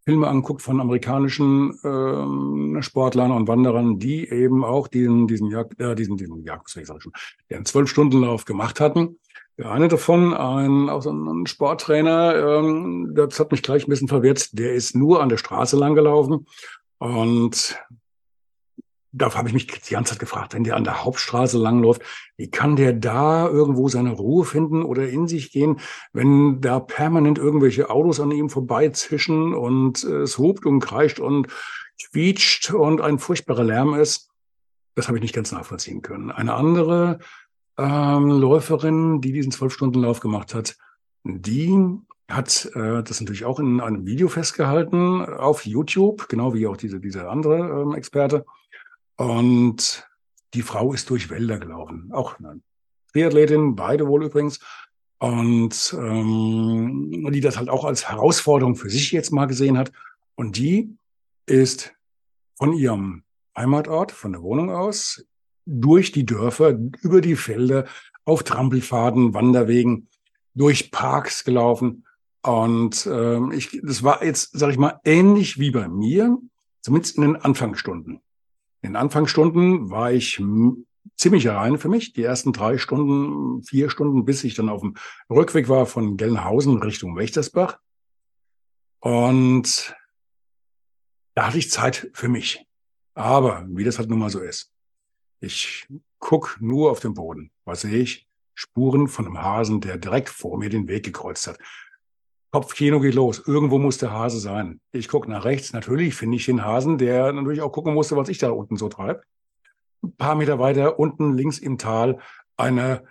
Filme 0.06 0.28
angeguckt 0.28 0.62
von 0.62 0.82
amerikanischen 0.82 1.78
ähm, 1.84 2.78
Sportlern 2.82 3.32
und 3.32 3.48
Wanderern, 3.48 4.00
die 4.00 4.28
eben 4.28 4.64
auch 4.64 4.88
diesen, 4.88 5.28
diesen, 5.28 5.52
Jag 5.52 5.80
äh, 5.80 5.96
diesen, 5.96 6.18
diesen 6.18 6.44
Jagd, 6.44 6.76
ich 6.76 6.88
schon, 6.88 7.12
den 7.50 7.66
Zwölf-Stunden-Lauf 7.66 8.46
gemacht 8.46 8.80
hatten. 8.80 9.20
Der 9.58 9.72
eine 9.72 9.90
davon, 9.90 10.34
ein, 10.34 10.90
auch 10.90 11.02
so 11.02 11.12
ein 11.12 11.46
Sporttrainer, 11.46 12.60
ähm, 12.60 13.12
das 13.14 13.40
hat 13.40 13.52
mich 13.52 13.62
gleich 13.62 13.86
ein 13.86 13.90
bisschen 13.90 14.08
verwirrt, 14.08 14.58
der 14.58 14.74
ist 14.74 14.96
nur 14.96 15.22
an 15.22 15.30
der 15.30 15.38
Straße 15.38 15.78
lang 15.78 15.96
gelaufen 15.96 16.48
und 17.00 17.80
da 19.12 19.34
habe 19.34 19.48
ich 19.48 19.54
mich 19.54 19.66
die 19.66 19.94
ganze 19.94 20.12
Zeit 20.12 20.20
gefragt, 20.20 20.54
wenn 20.54 20.64
der 20.64 20.76
an 20.76 20.84
der 20.84 21.04
Hauptstraße 21.04 21.58
langläuft, 21.58 22.04
wie 22.38 22.52
kann 22.52 22.76
der 22.76 22.94
da 22.94 23.48
irgendwo 23.48 23.90
seine 23.90 24.12
Ruhe 24.12 24.46
finden 24.46 24.84
oder 24.84 25.10
in 25.10 25.28
sich 25.28 25.52
gehen, 25.52 25.80
wenn 26.14 26.62
da 26.62 26.80
permanent 26.80 27.40
irgendwelche 27.40 27.90
Autos 27.90 28.20
an 28.20 28.32
ihm 28.32 28.50
vorbeizischen 28.50 29.56
und 29.56 30.04
es 30.04 30.38
hupt 30.38 30.66
und 30.66 30.80
kreischt 30.80 31.20
und 31.20 31.48
quietscht 32.00 32.72
und 32.72 33.02
ein 33.02 33.18
furchtbarer 33.18 33.64
Lärm 33.64 33.96
ist. 33.96 34.30
Das 34.94 35.08
habe 35.08 35.18
ich 35.18 35.24
nicht 35.24 35.36
ganz 35.36 35.52
nachvollziehen 35.52 36.02
können. 36.02 36.30
Eine 36.30 36.54
andere 36.54 37.20
ähm, 37.78 38.30
Läuferin, 38.30 39.22
die 39.22 39.32
diesen 39.32 39.52
Zwölf-Stunden-Lauf 39.52 40.20
gemacht 40.20 40.54
hat, 40.54 40.78
die 41.24 42.00
hat 42.30 42.70
äh, 42.76 43.04
das 43.04 43.20
natürlich 43.20 43.46
auch 43.46 43.60
in 43.60 43.82
einem 43.82 44.06
Video 44.06 44.28
festgehalten 44.28 45.22
auf 45.22 45.66
YouTube, 45.66 46.30
genau 46.30 46.54
wie 46.54 46.68
auch 46.68 46.78
diese, 46.78 47.00
diese 47.00 47.30
andere 47.30 47.82
ähm, 47.82 47.94
Experte. 47.94 48.46
Und 49.18 50.08
die 50.54 50.62
Frau 50.62 50.94
ist 50.94 51.10
durch 51.10 51.30
Wälder 51.30 51.60
gelaufen. 51.60 52.10
Auch 52.14 52.40
eine 52.40 52.62
Triathletin, 53.12 53.76
beide 53.76 54.08
wohl 54.08 54.26
übrigens. 54.26 54.60
Und 55.20 55.94
ähm, 55.98 57.30
die 57.32 57.42
das 57.42 57.58
halt 57.58 57.70
auch 57.70 57.84
als 57.84 58.10
Herausforderung 58.10 58.76
für 58.76 58.90
sich 58.90 59.12
jetzt 59.12 59.32
mal 59.32 59.48
gesehen 59.48 59.78
hat. 59.78 59.92
Und 60.36 60.58
die 60.58 60.96
ist 61.46 61.94
von 62.56 62.74
ihrem 62.74 63.24
Heimatort, 63.58 64.12
von 64.12 64.32
der 64.32 64.42
Wohnung 64.42 64.72
aus, 64.72 65.26
durch 65.66 66.12
die 66.12 66.26
Dörfer, 66.26 66.78
über 67.02 67.22
die 67.22 67.36
Felder, 67.36 67.86
auf 68.24 68.44
Trampelfaden, 68.44 69.34
Wanderwegen, 69.34 70.08
durch 70.56 70.92
Parks 70.92 71.44
gelaufen. 71.44 72.06
Und 72.42 73.08
ähm, 73.12 73.52
ich, 73.52 73.82
das 73.84 74.04
war 74.04 74.24
jetzt, 74.24 74.58
sag 74.58 74.72
ich 74.72 74.78
mal, 74.78 75.00
ähnlich 75.04 75.60
wie 75.60 75.72
bei 75.72 75.88
mir, 75.88 76.38
zumindest 76.82 77.18
in 77.18 77.24
den 77.24 77.36
Anfangsstunden. 77.36 78.22
In 78.82 78.92
den 78.92 78.96
Anfangsstunden 78.96 79.90
war 79.90 80.12
ich 80.12 80.42
ziemlich 81.18 81.50
alleine 81.50 81.78
für 81.78 81.90
mich. 81.90 82.14
Die 82.14 82.24
ersten 82.24 82.54
drei 82.54 82.78
Stunden, 82.78 83.62
vier 83.64 83.90
Stunden, 83.90 84.24
bis 84.24 84.44
ich 84.44 84.56
dann 84.56 84.70
auf 84.70 84.82
dem 84.82 84.96
Rückweg 85.30 85.68
war 85.68 85.86
von 85.86 86.16
Gelnhausen 86.16 86.82
Richtung 86.82 87.18
Wächtersbach. 87.18 87.78
Und 89.02 89.96
da 91.36 91.48
hatte 91.48 91.58
ich 91.58 91.72
Zeit 91.72 92.10
für 92.14 92.30
mich. 92.30 92.66
Aber 93.16 93.66
wie 93.70 93.84
das 93.84 94.00
halt 94.00 94.10
nun 94.10 94.20
mal 94.20 94.30
so 94.30 94.40
ist. 94.40 94.72
Ich 95.42 95.88
guck 96.20 96.58
nur 96.62 96.92
auf 96.92 97.00
den 97.00 97.14
Boden. 97.14 97.52
Was 97.66 97.82
sehe 97.82 98.00
ich? 98.00 98.28
Spuren 98.54 99.08
von 99.08 99.26
einem 99.26 99.42
Hasen, 99.42 99.80
der 99.80 99.98
direkt 99.98 100.30
vor 100.30 100.58
mir 100.58 100.70
den 100.70 100.88
Weg 100.88 101.06
gekreuzt 101.06 101.48
hat. 101.48 101.58
Kopfkino 102.52 103.00
geht 103.00 103.14
los. 103.14 103.44
Irgendwo 103.46 103.78
muss 103.78 103.98
der 103.98 104.12
Hase 104.12 104.40
sein. 104.40 104.80
Ich 104.92 105.08
gucke 105.08 105.30
nach 105.30 105.46
rechts. 105.46 105.74
Natürlich 105.74 106.16
finde 106.16 106.38
ich 106.38 106.46
den 106.46 106.66
Hasen, 106.66 106.98
der 106.98 107.32
natürlich 107.32 107.62
auch 107.62 107.72
gucken 107.72 107.94
musste, 107.94 108.16
was 108.18 108.30
ich 108.30 108.40
da 108.40 108.50
unten 108.50 108.76
so 108.76 108.90
treibe. 108.90 109.22
Ein 110.02 110.16
paar 110.16 110.36
Meter 110.36 110.60
weiter, 110.60 110.98
unten 110.98 111.38
links 111.38 111.60
im 111.60 111.78
Tal, 111.78 112.20
eine 112.58 113.04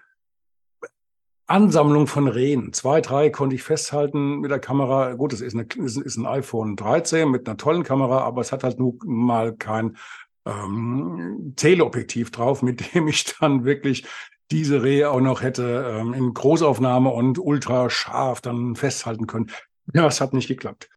Ansammlung 1.46 2.06
von 2.06 2.28
Rehen. 2.28 2.72
Zwei, 2.72 3.00
drei 3.00 3.30
konnte 3.30 3.56
ich 3.56 3.62
festhalten 3.62 4.40
mit 4.40 4.50
der 4.50 4.58
Kamera. 4.58 5.14
Gut, 5.14 5.32
es 5.32 5.40
ist, 5.40 5.54
eine, 5.54 5.66
ist 5.82 6.16
ein 6.16 6.26
iPhone 6.26 6.76
13 6.76 7.30
mit 7.30 7.48
einer 7.48 7.56
tollen 7.56 7.84
Kamera, 7.84 8.20
aber 8.20 8.42
es 8.42 8.52
hat 8.52 8.64
halt 8.64 8.78
nur 8.78 8.96
mal 9.04 9.54
kein 9.56 9.96
ähm, 10.44 11.54
Teleobjektiv 11.56 12.30
drauf, 12.30 12.62
mit 12.62 12.94
dem 12.94 13.08
ich 13.08 13.24
dann 13.38 13.64
wirklich 13.64 14.04
diese 14.50 14.82
Rehe 14.82 15.10
auch 15.10 15.20
noch 15.20 15.42
hätte 15.42 15.98
ähm, 16.00 16.14
in 16.14 16.32
Großaufnahme 16.32 17.10
und 17.10 17.38
ultra 17.38 17.90
scharf 17.90 18.40
dann 18.40 18.76
festhalten 18.76 19.26
können. 19.26 19.50
Ja, 19.92 20.06
es 20.06 20.20
hat 20.20 20.32
nicht 20.32 20.48
geklappt. 20.48 20.88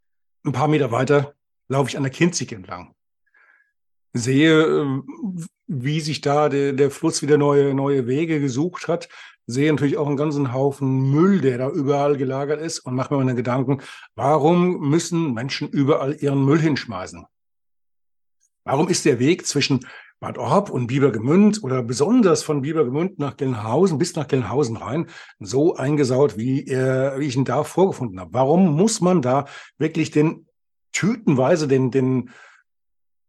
Ein 0.44 0.54
paar 0.54 0.68
Meter 0.68 0.92
weiter 0.92 1.34
laufe 1.68 1.90
ich 1.90 1.98
an 1.98 2.04
der 2.04 2.12
Kinzig 2.12 2.52
entlang. 2.52 2.94
Sehe, 4.14 4.62
äh, 4.62 5.02
wie 5.68 6.02
sich 6.02 6.22
da 6.22 6.50
der, 6.50 6.74
der 6.74 6.92
Fluss 6.92 7.22
wieder 7.22 7.38
neue, 7.38 7.74
neue 7.74 8.08
Wege 8.08 8.40
gesucht 8.40 8.88
hat. 8.88 9.08
Sehe 9.48 9.72
natürlich 9.72 9.98
auch 9.98 10.08
einen 10.08 10.18
ganzen 10.18 10.54
Haufen 10.54 11.12
Müll, 11.12 11.42
der 11.42 11.58
da 11.58 11.70
überall 11.70 12.18
gelagert 12.18 12.62
ist 12.62 12.80
und 12.80 12.96
mache 12.96 13.14
mir 13.14 13.20
meine 13.20 13.36
Gedanken, 13.36 13.82
warum 14.16 14.90
müssen 14.90 15.34
Menschen 15.34 15.70
überall 15.70 16.16
ihren 16.16 16.44
Müll 16.46 16.60
hinschmeißen? 16.60 17.26
Warum 18.64 18.88
ist 18.88 19.06
der 19.06 19.20
Weg 19.20 19.48
zwischen 19.48 19.86
Bad 20.22 20.38
Orb 20.38 20.70
und 20.70 20.86
Biebergemünd 20.86 21.64
oder 21.64 21.82
besonders 21.82 22.44
von 22.44 22.62
Biebergemünd 22.62 23.18
nach 23.18 23.38
Gelnhausen 23.38 23.98
bis 23.98 24.16
nach 24.16 24.28
Gelnhausen 24.28 24.78
rein 24.78 25.08
so 25.40 25.76
eingesaut, 25.76 26.38
wie, 26.38 26.62
äh, 26.68 27.20
wie 27.20 27.26
ich 27.26 27.36
ihn 27.36 27.44
da 27.44 27.64
vorgefunden 27.64 28.20
habe. 28.20 28.32
Warum 28.32 28.78
muss 28.78 29.02
man 29.02 29.24
da 29.24 29.46
wirklich 29.80 30.12
den 30.12 30.46
tütenweise 30.94 31.68
den, 31.68 31.90
den 31.90 32.30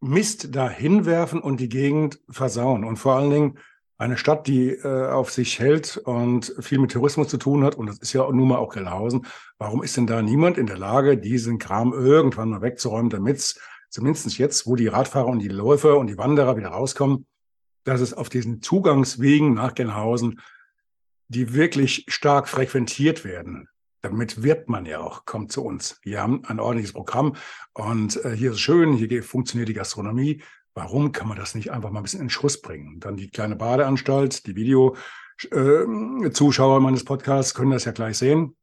Mist 0.00 0.55
da 0.55 0.68
hinwerfen 0.68 1.40
und 1.40 1.61
die 1.61 1.70
Gegend 1.70 2.20
versauen? 2.28 2.85
Und 2.85 2.98
vor 2.98 3.16
allen 3.16 3.31
Dingen 3.31 3.59
eine 3.96 4.18
Stadt, 4.18 4.46
die 4.46 4.68
äh, 4.68 5.07
auf 5.09 5.31
sich 5.31 5.61
hält 5.61 5.96
und 5.96 6.55
viel 6.61 6.78
mit 6.78 6.92
Tourismus 6.92 7.28
zu 7.28 7.38
tun 7.38 7.64
hat, 7.64 7.74
und 7.74 7.87
das 7.87 8.00
ist 8.00 8.12
ja 8.12 8.31
nun 8.31 8.48
mal 8.48 8.59
auch 8.59 8.74
Gelnhausen, 8.74 9.24
warum 9.57 9.83
ist 9.83 9.96
denn 9.96 10.07
da 10.07 10.20
niemand 10.20 10.59
in 10.59 10.66
der 10.66 10.76
Lage, 10.76 11.16
diesen 11.16 11.59
Kram 11.59 11.94
irgendwann 11.94 12.50
mal 12.50 12.61
wegzuräumen, 12.61 13.09
damit 13.09 13.38
es 13.38 13.61
zumindest 13.92 14.37
jetzt, 14.38 14.66
wo 14.66 14.74
die 14.74 14.88
Radfahrer 14.88 15.28
und 15.28 15.38
die 15.38 15.46
Läufer 15.48 15.98
und 15.98 16.09
die 16.09 16.18
Wanderer 16.18 16.57
wieder 16.57 16.70
rauskommen, 16.70 17.26
dass 17.85 18.00
es 18.00 18.12
auf 18.14 18.28
diesen 18.28 18.61
Zugangswegen 18.62 19.55
nach 19.55 19.74
Gelnhausen, 19.74 20.40
die 21.28 21.55
wirklich 21.55 22.07
stark 22.09 22.48
frequentiert 22.48 23.24
werden, 23.24 23.68
damit 24.00 24.42
wird 24.42 24.68
man 24.68 24.85
ja 24.87 24.98
auch, 25.00 25.26
kommt 25.26 25.52
zu 25.52 25.64
uns. 25.64 26.00
Wir 26.02 26.20
haben 26.20 26.44
ein 26.46 26.59
ordentliches 26.59 26.92
Programm 26.92 27.37
und 27.74 28.16
äh, 28.24 28.35
hier 28.35 28.50
ist 28.52 28.61
schön, 28.61 28.94
hier 28.94 29.22
funktioniert 29.22 29.68
die 29.68 29.74
Gastronomie. 29.74 30.42
Warum 30.74 31.12
kann 31.12 31.28
man 31.28 31.37
das 31.37 31.55
nicht 31.55 31.70
einfach 31.70 31.90
mal 31.90 32.00
ein 32.00 32.02
bisschen 32.02 32.22
in 32.22 32.31
Schuss 32.31 32.61
bringen? 32.61 32.98
Dann 32.98 33.16
die 33.16 33.31
kleine 33.31 33.55
Badeanstalt, 33.57 34.46
die 34.46 34.57
Video-Zuschauer 34.57 36.78
äh, 36.78 36.81
meines 36.81 37.05
Podcasts 37.05 37.55
können 37.55 37.72
das 37.72 37.85
ja 37.85 37.92
gleich 37.92 38.16
sehen. 38.18 38.57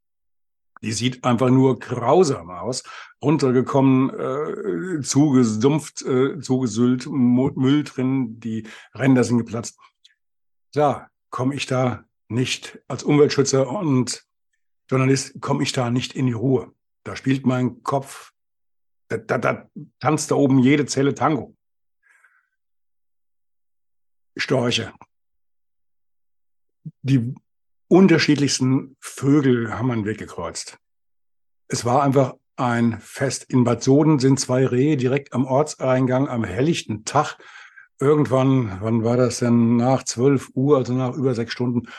Die 0.82 0.94
sieht 0.94 1.24
einfach 1.24 1.50
nur 1.50 1.80
grausam 1.80 2.50
aus. 2.52 2.84
Runtergekommen, 3.22 4.10
äh, 4.10 5.02
zugesumpft, 5.02 6.02
äh, 6.04 6.39
zugesüllt, 6.39 7.06
Müll 7.08 7.84
drin, 7.84 8.39
die 8.39 8.65
Ränder 8.94 9.24
sind 9.24 9.39
geplatzt. 9.39 9.78
Klar, 10.72 11.10
komme 11.30 11.56
ich 11.56 11.65
da 11.65 12.06
nicht 12.30 12.80
als 12.88 13.04
Umweltschützer 13.04 13.70
und 13.70 14.26
Journalist, 14.90 15.42
komme 15.42 15.63
ich 15.63 15.71
da 15.71 15.90
nicht 15.90 16.13
in 16.15 16.27
die 16.27 16.34
Ruhe. 16.34 16.73
Da 17.04 17.15
spielt 17.15 17.46
mein 17.46 17.84
Kopf, 17.84 18.32
da, 19.08 19.17
da, 19.17 19.38
da 19.38 19.69
tanzt 20.00 20.32
da 20.32 20.36
oben 20.36 20.60
jede 20.60 20.86
Zelle 20.86 21.13
Tango. 21.13 21.56
Storche. 24.38 24.94
Die 27.02 27.36
unterschiedlichsten 27.90 28.96
Vögel 29.00 29.77
haben 29.77 29.92
einen 29.92 30.06
Weg 30.06 30.19
gekreuzt. 30.19 30.77
Es 31.67 31.83
war 31.83 32.04
einfach 32.04 32.35
ein 32.56 33.00
Fest. 33.02 33.46
In 33.50 33.63
Bad 33.63 33.83
Soden 33.83 34.19
sind 34.19 34.40
zwei 34.40 34.65
Rehe 34.65 34.96
direkt 34.96 35.33
am 35.33 35.46
Ortseingang 35.46 36.29
am 36.29 36.44
helllichten 36.44 37.04
Tag. 37.04 37.37
Irgendwann, 38.00 38.77
wann 38.81 39.04
war 39.04 39.17
das 39.17 39.40
denn? 39.40 39.75
Nach 39.75 40.04
12 40.04 40.52
Uhr, 40.54 40.77
also 40.77 40.94
nach 40.94 41.15
über 41.15 41.33
sechs 41.33 41.52
Stunden, 41.52 41.90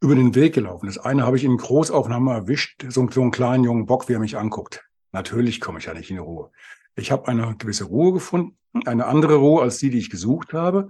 über 0.00 0.14
den 0.14 0.34
Weg 0.34 0.54
gelaufen. 0.54 0.86
Das 0.86 0.98
eine 0.98 1.24
habe 1.24 1.36
ich 1.36 1.44
in 1.44 1.56
Großaufnahme 1.56 2.32
erwischt, 2.32 2.84
so, 2.88 3.08
so 3.10 3.22
einen 3.22 3.30
kleinen 3.30 3.64
jungen 3.64 3.86
Bock, 3.86 4.08
wie 4.08 4.14
er 4.14 4.18
mich 4.18 4.36
anguckt. 4.36 4.84
Natürlich 5.12 5.60
komme 5.60 5.78
ich 5.78 5.86
ja 5.86 5.94
nicht 5.94 6.10
in 6.10 6.18
Ruhe. 6.18 6.50
Ich 6.96 7.12
habe 7.12 7.28
eine 7.28 7.54
gewisse 7.56 7.84
Ruhe 7.84 8.12
gefunden, 8.12 8.56
eine 8.84 9.06
andere 9.06 9.36
Ruhe 9.36 9.62
als 9.62 9.78
die, 9.78 9.90
die 9.90 9.98
ich 9.98 10.10
gesucht 10.10 10.52
habe. 10.52 10.88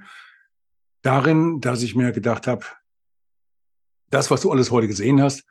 Darin, 1.02 1.60
dass 1.60 1.82
ich 1.82 1.94
mir 1.94 2.12
gedacht 2.12 2.46
habe, 2.46 2.64
das, 4.10 4.30
was 4.30 4.42
du 4.42 4.50
alles 4.50 4.70
heute 4.70 4.88
gesehen 4.88 5.20
hast, 5.20 5.44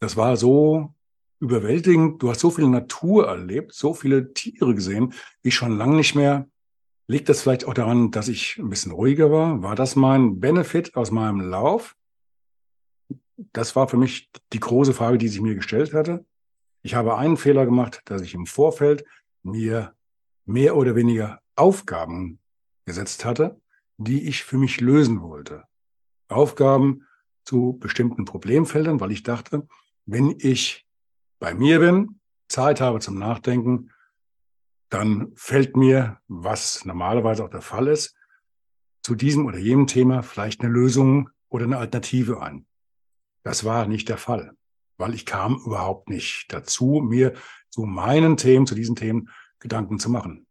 das 0.00 0.16
war 0.16 0.36
so 0.36 0.94
überwältigend. 1.40 2.22
Du 2.22 2.30
hast 2.30 2.40
so 2.40 2.50
viel 2.50 2.66
Natur 2.68 3.26
erlebt, 3.26 3.74
so 3.74 3.94
viele 3.94 4.32
Tiere 4.32 4.74
gesehen, 4.74 5.12
wie 5.42 5.50
schon 5.50 5.76
lange 5.76 5.96
nicht 5.96 6.14
mehr. 6.14 6.48
Liegt 7.08 7.28
das 7.28 7.42
vielleicht 7.42 7.66
auch 7.66 7.74
daran, 7.74 8.10
dass 8.10 8.28
ich 8.28 8.58
ein 8.58 8.70
bisschen 8.70 8.92
ruhiger 8.92 9.30
war? 9.30 9.62
War 9.62 9.74
das 9.74 9.96
mein 9.96 10.40
Benefit 10.40 10.94
aus 10.94 11.10
meinem 11.10 11.40
Lauf? 11.40 11.96
Das 13.52 13.74
war 13.74 13.88
für 13.88 13.96
mich 13.96 14.30
die 14.52 14.60
große 14.60 14.94
Frage, 14.94 15.18
die 15.18 15.28
sich 15.28 15.40
mir 15.40 15.54
gestellt 15.54 15.92
hatte. 15.92 16.24
Ich 16.82 16.94
habe 16.94 17.16
einen 17.16 17.36
Fehler 17.36 17.64
gemacht, 17.64 18.02
dass 18.04 18.22
ich 18.22 18.34
im 18.34 18.46
Vorfeld 18.46 19.04
mir 19.42 19.94
mehr 20.44 20.76
oder 20.76 20.94
weniger 20.94 21.40
Aufgaben 21.56 22.38
gesetzt 22.84 23.24
hatte, 23.24 23.60
die 23.96 24.28
ich 24.28 24.44
für 24.44 24.58
mich 24.58 24.80
lösen 24.80 25.22
wollte. 25.22 25.64
Aufgaben 26.28 27.06
zu 27.44 27.78
bestimmten 27.78 28.24
Problemfeldern, 28.24 29.00
weil 29.00 29.12
ich 29.12 29.22
dachte, 29.22 29.66
wenn 30.06 30.34
ich 30.38 30.86
bei 31.38 31.54
mir 31.54 31.80
bin, 31.80 32.20
Zeit 32.48 32.80
habe 32.80 33.00
zum 33.00 33.18
Nachdenken, 33.18 33.90
dann 34.88 35.32
fällt 35.36 35.76
mir, 35.76 36.20
was 36.28 36.84
normalerweise 36.84 37.44
auch 37.44 37.50
der 37.50 37.62
Fall 37.62 37.88
ist, 37.88 38.14
zu 39.02 39.14
diesem 39.14 39.46
oder 39.46 39.58
jenem 39.58 39.86
Thema 39.86 40.22
vielleicht 40.22 40.60
eine 40.60 40.70
Lösung 40.70 41.30
oder 41.48 41.64
eine 41.64 41.78
Alternative 41.78 42.42
ein. 42.42 42.66
Das 43.42 43.64
war 43.64 43.86
nicht 43.86 44.08
der 44.08 44.18
Fall, 44.18 44.56
weil 44.98 45.14
ich 45.14 45.26
kam 45.26 45.56
überhaupt 45.64 46.08
nicht 46.08 46.46
dazu, 46.48 47.00
mir 47.02 47.34
zu 47.70 47.82
meinen 47.84 48.36
Themen, 48.36 48.66
zu 48.66 48.74
diesen 48.74 48.94
Themen 48.94 49.30
Gedanken 49.58 49.98
zu 49.98 50.10
machen. 50.10 50.46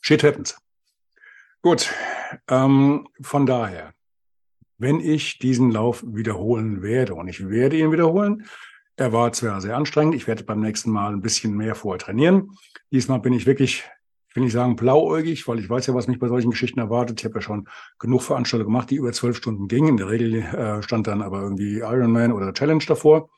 Shit 0.00 0.22
happens. 0.22 0.60
Gut, 1.62 1.92
ähm, 2.48 3.08
von 3.20 3.46
daher, 3.46 3.94
wenn 4.78 5.00
ich 5.00 5.38
diesen 5.38 5.70
Lauf 5.70 6.04
wiederholen 6.06 6.82
werde, 6.82 7.14
und 7.14 7.28
ich 7.28 7.48
werde 7.48 7.76
ihn 7.76 7.92
wiederholen, 7.92 8.44
er 8.96 9.12
war 9.12 9.32
zwar 9.32 9.60
sehr 9.60 9.76
anstrengend, 9.76 10.14
ich 10.14 10.26
werde 10.26 10.44
beim 10.44 10.60
nächsten 10.60 10.90
Mal 10.90 11.12
ein 11.12 11.20
bisschen 11.20 11.56
mehr 11.56 11.74
vorher 11.74 11.98
trainieren. 11.98 12.50
Diesmal 12.90 13.20
bin 13.20 13.32
ich 13.32 13.46
wirklich, 13.46 13.84
ich 14.28 14.36
will 14.36 14.42
nicht 14.42 14.52
sagen 14.52 14.76
blauäugig, 14.76 15.46
weil 15.46 15.58
ich 15.58 15.70
weiß 15.70 15.86
ja, 15.86 15.94
was 15.94 16.08
mich 16.08 16.18
bei 16.18 16.28
solchen 16.28 16.50
Geschichten 16.50 16.80
erwartet. 16.80 17.20
Ich 17.20 17.24
habe 17.24 17.36
ja 17.36 17.40
schon 17.40 17.68
genug 17.98 18.22
Veranstaltungen 18.22 18.72
gemacht, 18.72 18.90
die 18.90 18.96
über 18.96 19.12
zwölf 19.12 19.36
Stunden 19.36 19.68
gingen. 19.68 19.90
In 19.90 19.96
der 19.98 20.08
Regel 20.08 20.42
äh, 20.42 20.82
stand 20.82 21.06
dann 21.06 21.22
aber 21.22 21.42
irgendwie 21.42 21.78
Ironman 21.78 22.32
oder 22.32 22.52
Challenge 22.52 22.84
davor. 22.86 23.30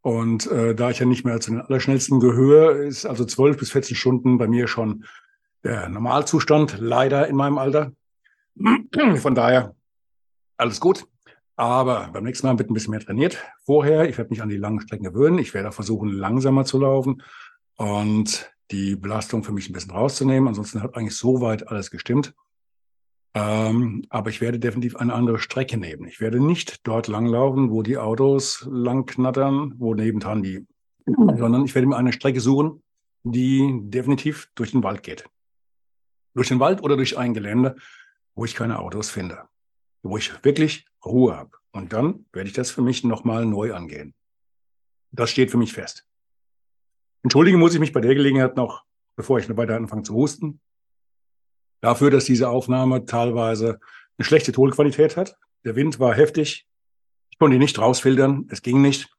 Und 0.00 0.50
äh, 0.50 0.74
da 0.74 0.90
ich 0.90 0.98
ja 0.98 1.06
nicht 1.06 1.24
mehr 1.24 1.40
zu 1.40 1.50
den 1.50 1.60
Allerschnellsten 1.60 2.18
gehöre, 2.18 2.82
ist 2.82 3.04
also 3.04 3.24
zwölf 3.24 3.56
bis 3.56 3.70
14 3.72 3.96
Stunden 3.96 4.38
bei 4.38 4.48
mir 4.48 4.68
schon 4.68 5.04
der 5.64 5.88
Normalzustand, 5.88 6.78
leider 6.78 7.26
in 7.28 7.36
meinem 7.36 7.58
Alter. 7.58 7.92
Von 9.16 9.34
daher 9.34 9.76
alles 10.58 10.80
gut. 10.80 11.06
Aber 11.56 12.10
beim 12.12 12.24
nächsten 12.24 12.46
Mal 12.46 12.58
wird 12.58 12.70
ein 12.70 12.74
bisschen 12.74 12.92
mehr 12.92 13.00
trainiert. 13.00 13.42
Vorher, 13.64 14.08
ich 14.08 14.16
werde 14.16 14.30
mich 14.30 14.42
an 14.42 14.48
die 14.48 14.56
langen 14.56 14.80
Strecken 14.80 15.04
gewöhnen. 15.04 15.38
Ich 15.38 15.54
werde 15.54 15.70
auch 15.70 15.74
versuchen, 15.74 16.08
langsamer 16.10 16.64
zu 16.64 16.78
laufen 16.78 17.22
und 17.76 18.52
die 18.70 18.94
Belastung 18.94 19.42
für 19.42 19.52
mich 19.52 19.68
ein 19.68 19.72
bisschen 19.72 19.90
rauszunehmen. 19.90 20.48
Ansonsten 20.48 20.82
hat 20.82 20.96
eigentlich 20.96 21.16
soweit 21.16 21.68
alles 21.68 21.90
gestimmt. 21.90 22.34
Ähm, 23.34 24.04
aber 24.08 24.30
ich 24.30 24.40
werde 24.40 24.58
definitiv 24.58 24.96
eine 24.96 25.14
andere 25.14 25.38
Strecke 25.38 25.78
nehmen. 25.78 26.06
Ich 26.06 26.20
werde 26.20 26.40
nicht 26.40 26.86
dort 26.86 27.08
langlaufen, 27.08 27.70
wo 27.70 27.82
die 27.82 27.98
Autos 27.98 28.66
lang 28.70 29.06
knattern, 29.06 29.74
wo 29.78 29.94
nebendran 29.94 30.42
die, 30.42 30.66
sondern 31.06 31.64
ich 31.64 31.74
werde 31.74 31.88
mir 31.88 31.96
eine 31.96 32.12
Strecke 32.12 32.40
suchen, 32.40 32.82
die 33.22 33.80
definitiv 33.82 34.48
durch 34.54 34.72
den 34.72 34.82
Wald 34.82 35.02
geht. 35.02 35.24
Durch 36.34 36.48
den 36.48 36.60
Wald 36.60 36.82
oder 36.82 36.96
durch 36.96 37.18
ein 37.18 37.34
Gelände, 37.34 37.76
wo 38.34 38.44
ich 38.44 38.54
keine 38.54 38.78
Autos 38.78 39.10
finde. 39.10 39.42
Wo 40.08 40.16
ich 40.16 40.44
wirklich 40.44 40.86
Ruhe 41.04 41.36
habe. 41.36 41.50
Und 41.72 41.92
dann 41.92 42.26
werde 42.32 42.48
ich 42.48 42.54
das 42.54 42.70
für 42.70 42.82
mich 42.82 43.04
nochmal 43.04 43.44
neu 43.44 43.74
angehen. 43.74 44.14
Das 45.12 45.30
steht 45.30 45.50
für 45.50 45.58
mich 45.58 45.72
fest. 45.72 46.06
Entschuldigen 47.22 47.58
muss 47.58 47.74
ich 47.74 47.80
mich 47.80 47.92
bei 47.92 48.00
der 48.00 48.14
Gelegenheit 48.14 48.56
noch, 48.56 48.84
bevor 49.16 49.38
ich 49.38 49.54
weiter 49.56 49.76
anfange 49.76 50.02
zu 50.02 50.14
husten, 50.14 50.60
dafür, 51.80 52.10
dass 52.10 52.24
diese 52.24 52.48
Aufnahme 52.48 53.04
teilweise 53.04 53.80
eine 54.16 54.24
schlechte 54.24 54.52
Tonqualität 54.52 55.16
hat. 55.16 55.36
Der 55.64 55.76
Wind 55.76 56.00
war 56.00 56.14
heftig. 56.14 56.66
Ich 57.30 57.38
konnte 57.38 57.56
ihn 57.56 57.60
nicht 57.60 57.78
rausfiltern. 57.78 58.46
Es 58.50 58.62
ging 58.62 58.80
nicht. 58.80 59.10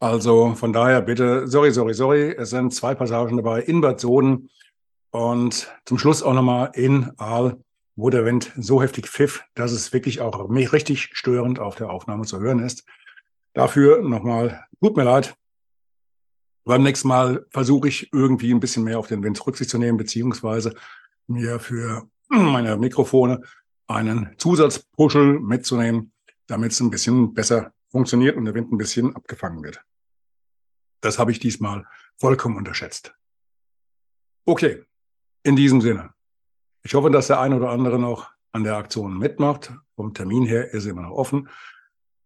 Also 0.00 0.54
von 0.54 0.72
daher 0.72 1.00
bitte, 1.00 1.46
sorry, 1.46 1.70
sorry, 1.72 1.94
sorry. 1.94 2.34
Es 2.36 2.50
sind 2.50 2.74
zwei 2.74 2.94
Passagen 2.94 3.36
dabei 3.36 3.62
in 3.62 3.80
Bad 3.80 4.00
Soden 4.00 4.50
und 5.10 5.70
zum 5.84 5.98
Schluss 5.98 6.22
auch 6.22 6.34
nochmal 6.34 6.72
in 6.74 7.12
Aal, 7.18 7.62
wo 7.96 8.10
der 8.10 8.24
Wind 8.24 8.52
so 8.56 8.82
heftig 8.82 9.08
pfiff, 9.08 9.44
dass 9.54 9.72
es 9.72 9.92
wirklich 9.92 10.20
auch 10.20 10.48
richtig 10.50 11.10
störend 11.12 11.58
auf 11.58 11.74
der 11.76 11.90
Aufnahme 11.90 12.24
zu 12.24 12.40
hören 12.40 12.60
ist. 12.60 12.84
Dafür 13.52 14.02
nochmal, 14.02 14.64
tut 14.80 14.96
mir 14.96 15.04
leid. 15.04 15.36
Beim 16.64 16.82
nächsten 16.82 17.08
Mal 17.08 17.44
versuche 17.50 17.88
ich 17.88 18.12
irgendwie 18.12 18.52
ein 18.52 18.60
bisschen 18.60 18.84
mehr 18.84 18.98
auf 18.98 19.08
den 19.08 19.22
Wind 19.22 19.44
Rücksicht 19.46 19.68
zu 19.68 19.78
nehmen, 19.78 19.98
beziehungsweise 19.98 20.74
mir 21.26 21.58
für 21.58 22.08
meine 22.28 22.76
Mikrofone 22.76 23.42
einen 23.88 24.34
Zusatzpuschel 24.38 25.40
mitzunehmen, 25.40 26.12
damit 26.46 26.72
es 26.72 26.80
ein 26.80 26.90
bisschen 26.90 27.34
besser 27.34 27.72
funktioniert 27.90 28.36
und 28.36 28.44
der 28.46 28.54
Wind 28.54 28.72
ein 28.72 28.78
bisschen 28.78 29.14
abgefangen 29.14 29.62
wird. 29.62 29.84
Das 31.00 31.18
habe 31.18 31.32
ich 31.32 31.40
diesmal 31.40 31.84
vollkommen 32.16 32.56
unterschätzt. 32.56 33.14
Okay, 34.44 34.84
in 35.42 35.56
diesem 35.56 35.80
Sinne. 35.80 36.14
Ich 36.82 36.94
hoffe, 36.94 37.10
dass 37.10 37.28
der 37.28 37.40
eine 37.40 37.56
oder 37.56 37.70
andere 37.70 37.98
noch 37.98 38.30
an 38.52 38.64
der 38.64 38.76
Aktion 38.76 39.18
mitmacht. 39.18 39.72
Vom 39.94 40.14
Termin 40.14 40.44
her 40.44 40.72
ist 40.72 40.86
immer 40.86 41.02
noch 41.02 41.12
offen. 41.12 41.48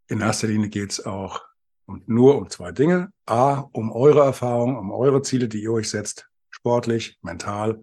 In 0.08 0.20
erster 0.20 0.48
Linie 0.48 0.68
geht 0.68 0.92
es 0.92 1.04
auch 1.04 1.42
und 1.86 2.08
nur 2.08 2.36
um 2.36 2.48
zwei 2.48 2.72
Dinge. 2.72 3.12
A, 3.26 3.68
um 3.72 3.92
eure 3.92 4.24
Erfahrung, 4.24 4.76
um 4.76 4.90
eure 4.90 5.22
Ziele, 5.22 5.48
die 5.48 5.62
ihr 5.62 5.72
euch 5.72 5.90
setzt, 5.90 6.28
sportlich, 6.50 7.18
mental 7.22 7.82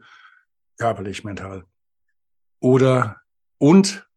körperlich, 0.78 1.24
mental. 1.24 1.66
Oder 2.60 3.22
und 3.58 4.10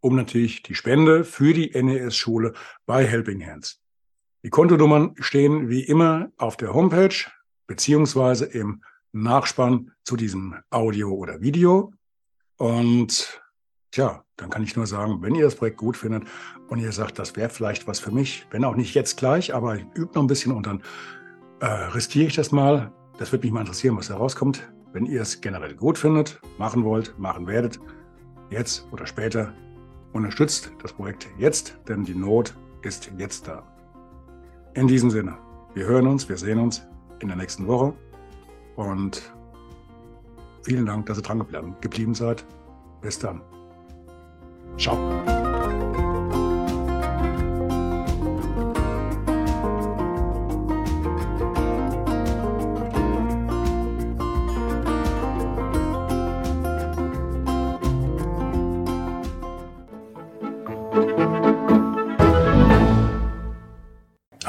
um 0.00 0.14
natürlich 0.16 0.62
die 0.62 0.74
Spende 0.74 1.24
für 1.24 1.52
die 1.52 1.70
NES-Schule 1.70 2.54
bei 2.86 3.04
Helping 3.04 3.44
Hands. 3.44 3.80
Die 4.44 4.50
Kontonummern 4.50 5.14
stehen 5.18 5.68
wie 5.68 5.82
immer 5.82 6.30
auf 6.36 6.56
der 6.56 6.72
Homepage 6.72 7.14
beziehungsweise 7.66 8.46
im 8.46 8.82
Nachspann 9.12 9.92
zu 10.04 10.16
diesem 10.16 10.56
Audio 10.70 11.12
oder 11.12 11.40
Video. 11.40 11.92
Und 12.56 13.40
tja, 13.90 14.24
dann 14.36 14.50
kann 14.50 14.62
ich 14.62 14.76
nur 14.76 14.86
sagen, 14.86 15.22
wenn 15.22 15.34
ihr 15.34 15.44
das 15.44 15.54
Projekt 15.54 15.78
gut 15.78 15.96
findet 15.96 16.24
und 16.68 16.78
ihr 16.78 16.92
sagt, 16.92 17.18
das 17.18 17.36
wäre 17.36 17.48
vielleicht 17.48 17.86
was 17.86 18.00
für 18.00 18.10
mich, 18.10 18.46
wenn 18.50 18.64
auch 18.64 18.76
nicht 18.76 18.94
jetzt 18.94 19.16
gleich, 19.16 19.54
aber 19.54 19.76
ich 19.76 19.86
übe 19.94 20.12
noch 20.14 20.22
ein 20.22 20.28
bisschen 20.28 20.52
und 20.52 20.66
dann 20.66 20.82
äh, 21.60 21.66
riskiere 21.66 22.26
ich 22.26 22.36
das 22.36 22.52
mal. 22.52 22.92
Das 23.18 23.32
würde 23.32 23.46
mich 23.46 23.52
mal 23.52 23.60
interessieren, 23.60 23.96
was 23.96 24.08
da 24.08 24.16
rauskommt. 24.16 24.72
Wenn 24.92 25.06
ihr 25.06 25.22
es 25.22 25.40
generell 25.40 25.74
gut 25.74 25.98
findet, 25.98 26.40
machen 26.58 26.84
wollt, 26.84 27.18
machen 27.18 27.46
werdet, 27.46 27.78
jetzt 28.50 28.86
oder 28.92 29.06
später, 29.06 29.52
unterstützt 30.12 30.72
das 30.82 30.92
Projekt 30.92 31.28
jetzt, 31.38 31.78
denn 31.88 32.04
die 32.04 32.14
Not 32.14 32.56
ist 32.82 33.10
jetzt 33.18 33.46
da. 33.48 33.66
In 34.74 34.86
diesem 34.86 35.10
Sinne, 35.10 35.36
wir 35.74 35.86
hören 35.86 36.06
uns, 36.06 36.28
wir 36.28 36.36
sehen 36.36 36.58
uns 36.58 36.86
in 37.20 37.28
der 37.28 37.36
nächsten 37.36 37.66
Woche 37.66 37.94
und 38.78 39.34
vielen 40.62 40.86
Dank, 40.86 41.06
dass 41.06 41.18
ihr 41.18 41.22
dran 41.22 41.44
geblieben 41.80 42.14
seid. 42.14 42.44
Bis 43.02 43.18
dann. 43.18 43.42
Ciao. 44.76 44.96